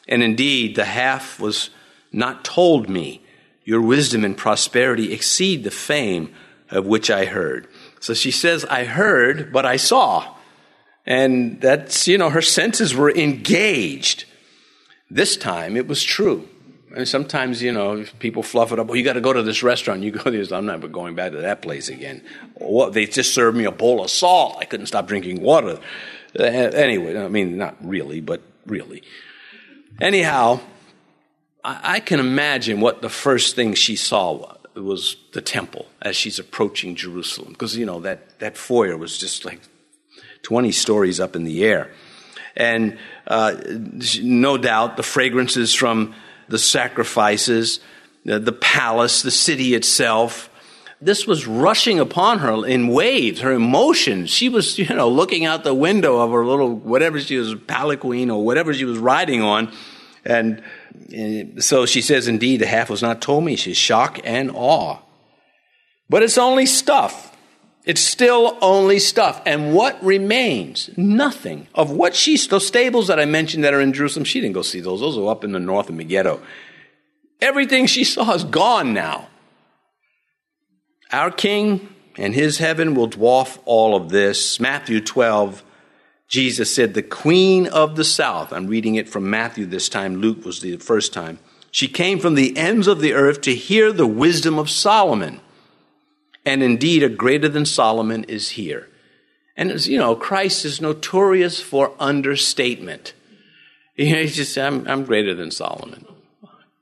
and 0.08 0.22
indeed, 0.22 0.76
the 0.76 0.86
half 0.86 1.40
was 1.40 1.70
not 2.12 2.44
told 2.44 2.90
me. 2.90 3.22
Your 3.66 3.82
wisdom 3.82 4.26
and 4.26 4.38
prosperity 4.38 5.14
exceed 5.14 5.64
the 5.64 5.72
fame 5.72 6.34
of 6.70 6.86
which 6.86 7.10
I 7.10 7.26
heard. 7.26 7.68
So 8.02 8.14
she 8.14 8.32
says, 8.32 8.66
I 8.66 8.84
heard, 8.84 9.54
but 9.54 9.66
I 9.66 9.78
saw. 9.78 10.36
And 11.06 11.62
that's, 11.62 12.08
you 12.08 12.18
know, 12.18 12.30
her 12.30 12.42
senses 12.42 12.94
were 12.94 13.12
engaged. 13.12 14.26
This 15.10 15.38
time 15.38 15.78
it 15.78 15.88
was 15.88 16.04
true. 16.04 16.48
And 16.96 17.08
sometimes, 17.08 17.62
you 17.62 17.72
know, 17.72 18.06
people 18.20 18.44
fluff 18.44 18.72
it 18.72 18.80
up. 18.80 18.88
Well, 18.88 18.98
you 18.98 19.04
got 19.04 19.14
to 19.14 19.22
go 19.22 19.34
to 19.34 19.42
this 19.42 19.64
restaurant. 19.64 20.04
You 20.04 20.12
go 20.12 20.24
to 20.24 20.32
this. 20.32 20.52
I'm 20.52 20.66
never 20.66 20.88
going 20.88 21.16
back 21.16 21.32
to 21.32 21.40
that 21.40 21.62
place 21.62 21.90
again. 21.90 22.22
Well, 22.56 22.92
they 22.92 23.06
just 23.06 23.34
served 23.34 23.58
me 23.58 23.64
a 23.66 23.72
bowl 23.72 24.04
of 24.04 24.12
salt. 24.12 24.58
I 24.60 24.66
couldn't 24.66 24.88
stop 24.88 25.08
drinking 25.08 25.42
water. 25.42 25.80
Uh, 26.38 26.44
anyway, 26.44 27.18
I 27.18 27.30
mean, 27.30 27.58
not 27.58 27.78
really, 27.82 28.22
but 28.22 28.42
really. 28.66 29.04
Anyhow, 30.02 30.60
I, 31.64 31.96
I 31.96 32.00
can 32.00 32.20
imagine 32.20 32.82
what 32.82 33.02
the 33.02 33.10
first 33.10 33.56
thing 33.56 33.74
she 33.74 33.96
saw 33.96 34.34
was, 34.34 34.58
was 34.76 35.16
the 35.34 35.42
temple 35.42 35.86
as 36.02 36.16
she's 36.16 36.40
approaching 36.40 36.96
Jerusalem. 36.96 37.52
Because, 37.52 37.78
you 37.78 37.86
know, 37.86 38.00
that, 38.02 38.40
that 38.40 38.58
foyer 38.58 38.98
was 38.98 39.18
just 39.18 39.46
like 39.46 39.62
20 40.42 40.72
stories 40.72 41.20
up 41.20 41.36
in 41.36 41.44
the 41.44 41.64
air. 41.64 41.92
And 42.56 42.98
uh, 43.28 43.56
no 44.22 44.58
doubt 44.58 44.98
the 44.98 45.04
fragrances 45.04 45.74
from 45.74 46.14
the 46.48 46.60
sacrifices, 46.60 47.80
the, 48.26 48.40
the 48.40 48.52
palace, 48.52 49.22
the 49.22 49.32
city 49.32 49.74
itself, 49.74 50.50
this 51.04 51.28
was 51.28 51.46
rushing 51.46 52.00
upon 52.00 52.40
her 52.40 52.66
in 52.66 52.88
waves, 52.88 53.42
her 53.42 53.52
emotions. 53.52 54.30
She 54.30 54.50
was, 54.50 54.78
you 54.80 54.94
know, 54.94 55.10
looking 55.10 55.46
out 55.46 55.64
the 55.64 55.74
window 55.74 56.20
of 56.20 56.32
her 56.32 56.46
little, 56.46 56.74
whatever 56.74 57.20
she 57.20 57.38
was, 57.38 57.56
palanquin 57.56 58.32
or 58.32 58.44
whatever 58.44 58.74
she 58.74 58.86
was 58.86 58.98
riding 58.98 59.42
on. 59.42 59.72
And, 60.26 60.64
and 61.14 61.64
so 61.64 61.86
she 61.86 62.02
says, 62.02 62.28
indeed, 62.28 62.62
the 62.62 62.66
half 62.66 62.90
was 62.90 63.02
not 63.02 63.22
told 63.22 63.44
me. 63.44 63.56
She's 63.56 63.78
shock 63.78 64.20
and 64.24 64.52
awe. 64.54 65.00
But 66.10 66.24
it's 66.24 66.38
only 66.38 66.66
stuff. 66.66 67.36
It's 67.86 68.00
still 68.00 68.58
only 68.62 69.00
stuff. 69.00 69.42
And 69.46 69.74
what 69.74 70.02
remains? 70.02 70.90
Nothing. 70.96 71.68
Of 71.76 71.92
what 71.92 72.16
she, 72.16 72.38
those 72.38 72.66
stables 72.66 73.08
that 73.08 73.20
I 73.20 73.26
mentioned 73.26 73.66
that 73.66 73.74
are 73.74 73.82
in 73.82 73.92
Jerusalem, 73.92 74.24
she 74.24 74.40
didn't 74.40 74.54
go 74.54 74.62
see 74.62 74.80
those. 74.80 75.02
Those 75.02 75.18
are 75.18 75.30
up 75.30 75.44
in 75.44 75.52
the 75.52 75.60
north 75.60 75.90
of 75.90 75.96
Megiddo. 75.96 76.42
Everything 77.42 77.88
she 77.88 78.06
saw 78.06 78.34
is 78.34 78.46
gone 78.46 78.94
now. 78.94 79.28
Our 81.14 81.30
King 81.30 81.88
and 82.18 82.34
his 82.34 82.58
heaven 82.58 82.96
will 82.96 83.08
dwarf 83.08 83.60
all 83.66 83.96
of 83.96 84.10
this. 84.10 84.60
Matthew 84.60 85.00
12, 85.00 85.64
Jesus 86.28 86.74
said, 86.74 86.94
The 86.94 87.04
Queen 87.04 87.68
of 87.68 87.96
the 87.96 88.04
South, 88.04 88.52
I'm 88.52 88.66
reading 88.66 88.96
it 88.96 89.08
from 89.08 89.30
Matthew 89.30 89.68
this 89.68 89.90
time, 89.90 90.16
Luke 90.16 90.44
was 90.44 90.62
the 90.62 90.78
first 90.78 91.14
time. 91.14 91.38
She 91.70 91.88
came 91.88 92.20
from 92.20 92.34
the 92.34 92.58
ends 92.58 92.88
of 92.88 93.00
the 93.00 93.14
earth 93.14 93.42
to 93.42 93.54
hear 93.54 93.92
the 93.92 94.08
wisdom 94.08 94.58
of 94.58 94.72
Solomon. 94.72 95.40
And 96.46 96.64
indeed, 96.64 97.04
a 97.04 97.10
greater 97.10 97.48
than 97.48 97.66
Solomon 97.66 98.24
is 98.26 98.50
here. 98.50 98.90
And 99.56 99.72
as 99.72 99.88
you 99.88 100.00
know, 100.00 100.16
Christ 100.16 100.66
is 100.66 100.82
notorious 100.82 101.62
for 101.62 101.94
understatement. 102.00 103.14
You 103.96 104.14
know, 104.14 104.22
he's 104.22 104.36
just, 104.36 104.58
I'm, 104.58 104.88
I'm 104.88 105.06
greater 105.06 105.36
than 105.36 105.52
Solomon. 105.52 106.08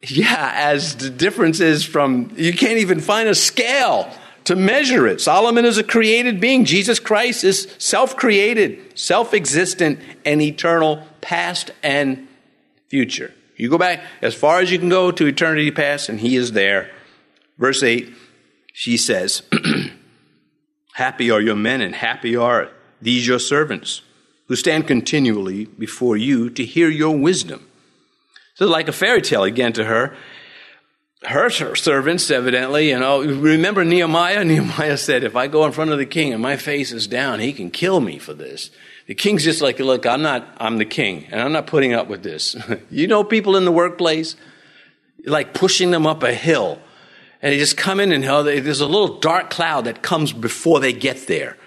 Yeah, 0.08 0.52
as 0.56 0.96
the 0.96 1.12
difference 1.12 1.60
is 1.60 1.86
from, 1.86 2.34
you 2.36 2.54
can't 2.54 2.80
even 2.80 3.00
find 3.00 3.30
a 3.30 3.36
scale 3.36 4.12
to 4.46 4.56
measure 4.56 5.08
it. 5.08 5.22
Solomon 5.22 5.66
is 5.66 5.78
a 5.78 5.84
created 5.84 6.40
being. 6.40 6.66
Jesus 6.66 7.00
Christ 7.00 7.44
is 7.44 7.74
self 7.78 8.16
created, 8.16 8.98
self 8.98 9.34
existent, 9.34 10.00
and 10.26 10.42
eternal, 10.42 11.04
past 11.22 11.72
and 11.84 12.28
future. 12.88 13.34
You 13.56 13.70
go 13.70 13.78
back 13.78 14.04
as 14.22 14.34
far 14.34 14.60
as 14.60 14.72
you 14.72 14.80
can 14.80 14.90
go 14.90 15.12
to 15.12 15.28
eternity 15.28 15.72
past, 15.72 16.10
and 16.10 16.20
he 16.20 16.36
is 16.36 16.54
there. 16.54 16.92
Verse 17.58 17.84
8, 17.84 18.12
she 18.74 18.98
says, 18.98 19.44
Happy 20.94 21.30
are 21.30 21.42
your 21.42 21.56
men, 21.56 21.82
and 21.82 21.94
happy 21.94 22.36
are 22.36 22.70
these 23.02 23.28
your 23.28 23.40
servants, 23.40 24.02
who 24.48 24.56
stand 24.56 24.88
continually 24.88 25.66
before 25.66 26.18
you 26.18 26.50
to 26.50 26.66
hear 26.66 26.90
your 26.90 27.16
wisdom. 27.16 27.68
So, 28.56 28.66
like 28.66 28.88
a 28.88 28.92
fairy 28.92 29.22
tale 29.22 29.44
again 29.44 29.74
to 29.74 29.86
her, 29.86 30.16
her 31.24 31.50
servants, 31.50 32.32
evidently, 32.32 32.90
you 32.90 33.00
know, 33.00 33.22
remember 33.22 33.86
Nehemiah? 33.86 34.44
Nehemiah 34.46 34.98
said, 34.98 35.24
if 35.24 35.36
I 35.36 35.48
go 35.48 35.66
in 35.66 35.72
front 35.72 35.92
of 35.92 36.00
the 36.00 36.06
king 36.06 36.34
and 36.34 36.42
my 36.42 36.58
face 36.58 36.92
is 36.92 37.08
down, 37.08 37.40
he 37.40 37.54
can 37.54 37.70
kill 37.70 38.00
me 38.00 38.18
for 38.18 38.34
this. 38.34 38.72
The 39.08 39.16
king's 39.16 39.44
just 39.44 39.62
like, 39.62 39.80
look, 39.80 40.06
I'm 40.06 40.22
not, 40.22 40.48
I'm 40.58 40.78
the 40.78 40.86
king, 40.86 41.28
and 41.32 41.42
I'm 41.42 41.52
not 41.52 41.68
putting 41.68 41.94
up 41.94 42.08
with 42.08 42.24
this. 42.24 42.56
you 42.90 43.08
know 43.08 43.24
people 43.24 43.56
in 43.56 43.66
the 43.66 43.72
workplace? 43.72 44.36
Like 45.26 45.54
pushing 45.54 45.92
them 45.92 46.08
up 46.08 46.24
a 46.24 46.34
hill. 46.34 46.80
And 47.42 47.54
they 47.54 47.58
just 47.58 47.78
come 47.78 48.00
in 48.00 48.12
and 48.12 48.24
there's 48.24 48.82
a 48.82 48.88
little 48.88 49.20
dark 49.20 49.50
cloud 49.50 49.86
that 49.86 50.04
comes 50.04 50.32
before 50.32 50.80
they 50.80 50.94
get 50.94 51.28
there. 51.28 51.58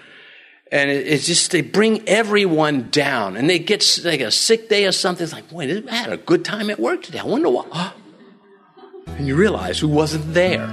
And 0.71 0.89
it's 0.89 1.25
just, 1.25 1.51
they 1.51 1.61
bring 1.61 2.07
everyone 2.07 2.89
down. 2.89 3.37
And 3.37 3.49
they 3.49 3.59
get 3.59 3.99
like 4.03 4.21
a 4.21 4.31
sick 4.31 4.67
day 4.69 4.85
or 4.85 4.91
something. 4.91 5.23
It's 5.23 5.33
like, 5.33 5.49
boy, 5.49 5.83
I 5.89 5.95
had 5.95 6.13
a 6.13 6.17
good 6.17 6.43
time 6.43 6.69
at 6.69 6.79
work 6.79 7.03
today. 7.03 7.19
I 7.19 7.25
wonder 7.25 7.49
what. 7.49 7.67
And 9.07 9.27
you 9.27 9.35
realize 9.35 9.79
who 9.79 9.87
wasn't 9.87 10.33
there. 10.33 10.67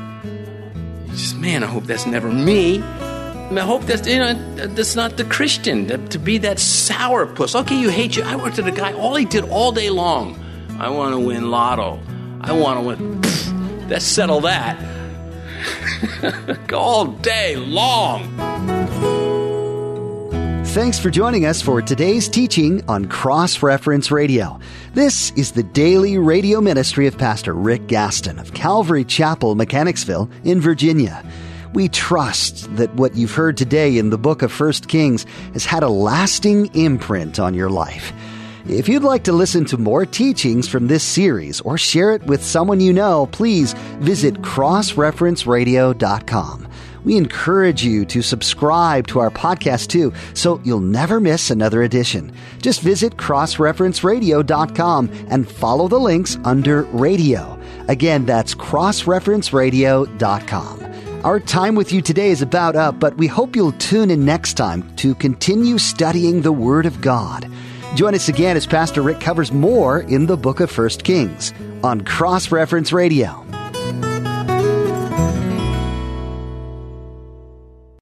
You 1.06 1.12
just, 1.12 1.36
man, 1.36 1.62
I 1.62 1.66
hope 1.66 1.84
that's 1.84 2.06
never 2.06 2.30
me. 2.30 2.82
I 2.82 3.60
hope 3.60 3.82
that's 3.82 4.08
you 4.08 4.18
know 4.18 4.32
that's 4.54 4.96
not 4.96 5.18
the 5.18 5.24
Christian 5.24 5.86
to 6.08 6.18
be 6.18 6.38
that 6.38 6.58
sour 6.58 7.26
puss. 7.26 7.54
Okay, 7.54 7.78
you 7.78 7.90
hate 7.90 8.16
you. 8.16 8.22
I 8.22 8.36
worked 8.36 8.56
with 8.56 8.66
a 8.66 8.72
guy. 8.72 8.94
All 8.94 9.14
he 9.14 9.26
did 9.26 9.44
all 9.44 9.72
day 9.72 9.90
long. 9.90 10.42
I 10.78 10.88
want 10.88 11.14
to 11.14 11.20
win 11.20 11.50
lotto. 11.50 12.00
I 12.40 12.52
want 12.52 12.80
to 12.80 12.86
win. 12.86 13.20
Let's 13.88 14.06
settle 14.06 14.40
that. 14.40 14.78
All 16.72 17.06
day 17.06 17.56
long. 17.56 18.81
Thanks 20.72 20.98
for 20.98 21.10
joining 21.10 21.44
us 21.44 21.60
for 21.60 21.82
today's 21.82 22.30
teaching 22.30 22.82
on 22.88 23.04
Cross 23.04 23.62
Reference 23.62 24.10
Radio. 24.10 24.58
This 24.94 25.30
is 25.32 25.52
the 25.52 25.62
daily 25.62 26.16
radio 26.16 26.62
ministry 26.62 27.06
of 27.06 27.18
Pastor 27.18 27.52
Rick 27.52 27.88
Gaston 27.88 28.38
of 28.38 28.54
Calvary 28.54 29.04
Chapel, 29.04 29.54
Mechanicsville, 29.54 30.30
in 30.44 30.62
Virginia. 30.62 31.22
We 31.74 31.90
trust 31.90 32.74
that 32.76 32.94
what 32.94 33.14
you've 33.14 33.34
heard 33.34 33.58
today 33.58 33.98
in 33.98 34.08
the 34.08 34.16
book 34.16 34.40
of 34.40 34.58
1 34.58 34.72
Kings 34.88 35.26
has 35.52 35.66
had 35.66 35.82
a 35.82 35.90
lasting 35.90 36.74
imprint 36.74 37.38
on 37.38 37.52
your 37.52 37.68
life. 37.68 38.10
If 38.66 38.88
you'd 38.88 39.02
like 39.02 39.24
to 39.24 39.32
listen 39.32 39.66
to 39.66 39.76
more 39.76 40.06
teachings 40.06 40.68
from 40.68 40.86
this 40.86 41.04
series 41.04 41.60
or 41.60 41.76
share 41.76 42.12
it 42.12 42.22
with 42.22 42.42
someone 42.42 42.80
you 42.80 42.94
know, 42.94 43.26
please 43.26 43.74
visit 44.00 44.40
crossreferenceradio.com. 44.40 46.68
We 47.04 47.16
encourage 47.16 47.84
you 47.84 48.04
to 48.06 48.22
subscribe 48.22 49.06
to 49.08 49.18
our 49.20 49.30
podcast 49.30 49.88
too, 49.88 50.14
so 50.34 50.60
you'll 50.64 50.80
never 50.80 51.20
miss 51.20 51.50
another 51.50 51.82
edition. 51.82 52.32
Just 52.60 52.80
visit 52.80 53.16
crossreferenceradio.com 53.16 55.10
and 55.28 55.50
follow 55.50 55.88
the 55.88 55.98
links 55.98 56.38
under 56.44 56.82
radio. 56.84 57.58
Again, 57.88 58.24
that's 58.26 58.54
crossreferenceradio.com. 58.54 60.78
Our 61.24 61.38
time 61.38 61.76
with 61.76 61.92
you 61.92 62.02
today 62.02 62.30
is 62.30 62.42
about 62.42 62.74
up, 62.74 62.98
but 62.98 63.16
we 63.16 63.28
hope 63.28 63.54
you'll 63.54 63.70
tune 63.72 64.10
in 64.10 64.24
next 64.24 64.54
time 64.54 64.92
to 64.96 65.14
continue 65.14 65.78
studying 65.78 66.42
the 66.42 66.50
Word 66.50 66.84
of 66.84 67.00
God. 67.00 67.48
Join 67.94 68.12
us 68.14 68.28
again 68.28 68.56
as 68.56 68.66
Pastor 68.66 69.02
Rick 69.02 69.20
covers 69.20 69.52
more 69.52 70.00
in 70.00 70.26
the 70.26 70.36
book 70.36 70.58
of 70.60 70.76
1 70.76 70.88
Kings 71.04 71.52
on 71.84 72.00
Cross 72.00 72.50
Reference 72.50 72.92
Radio. 72.92 73.41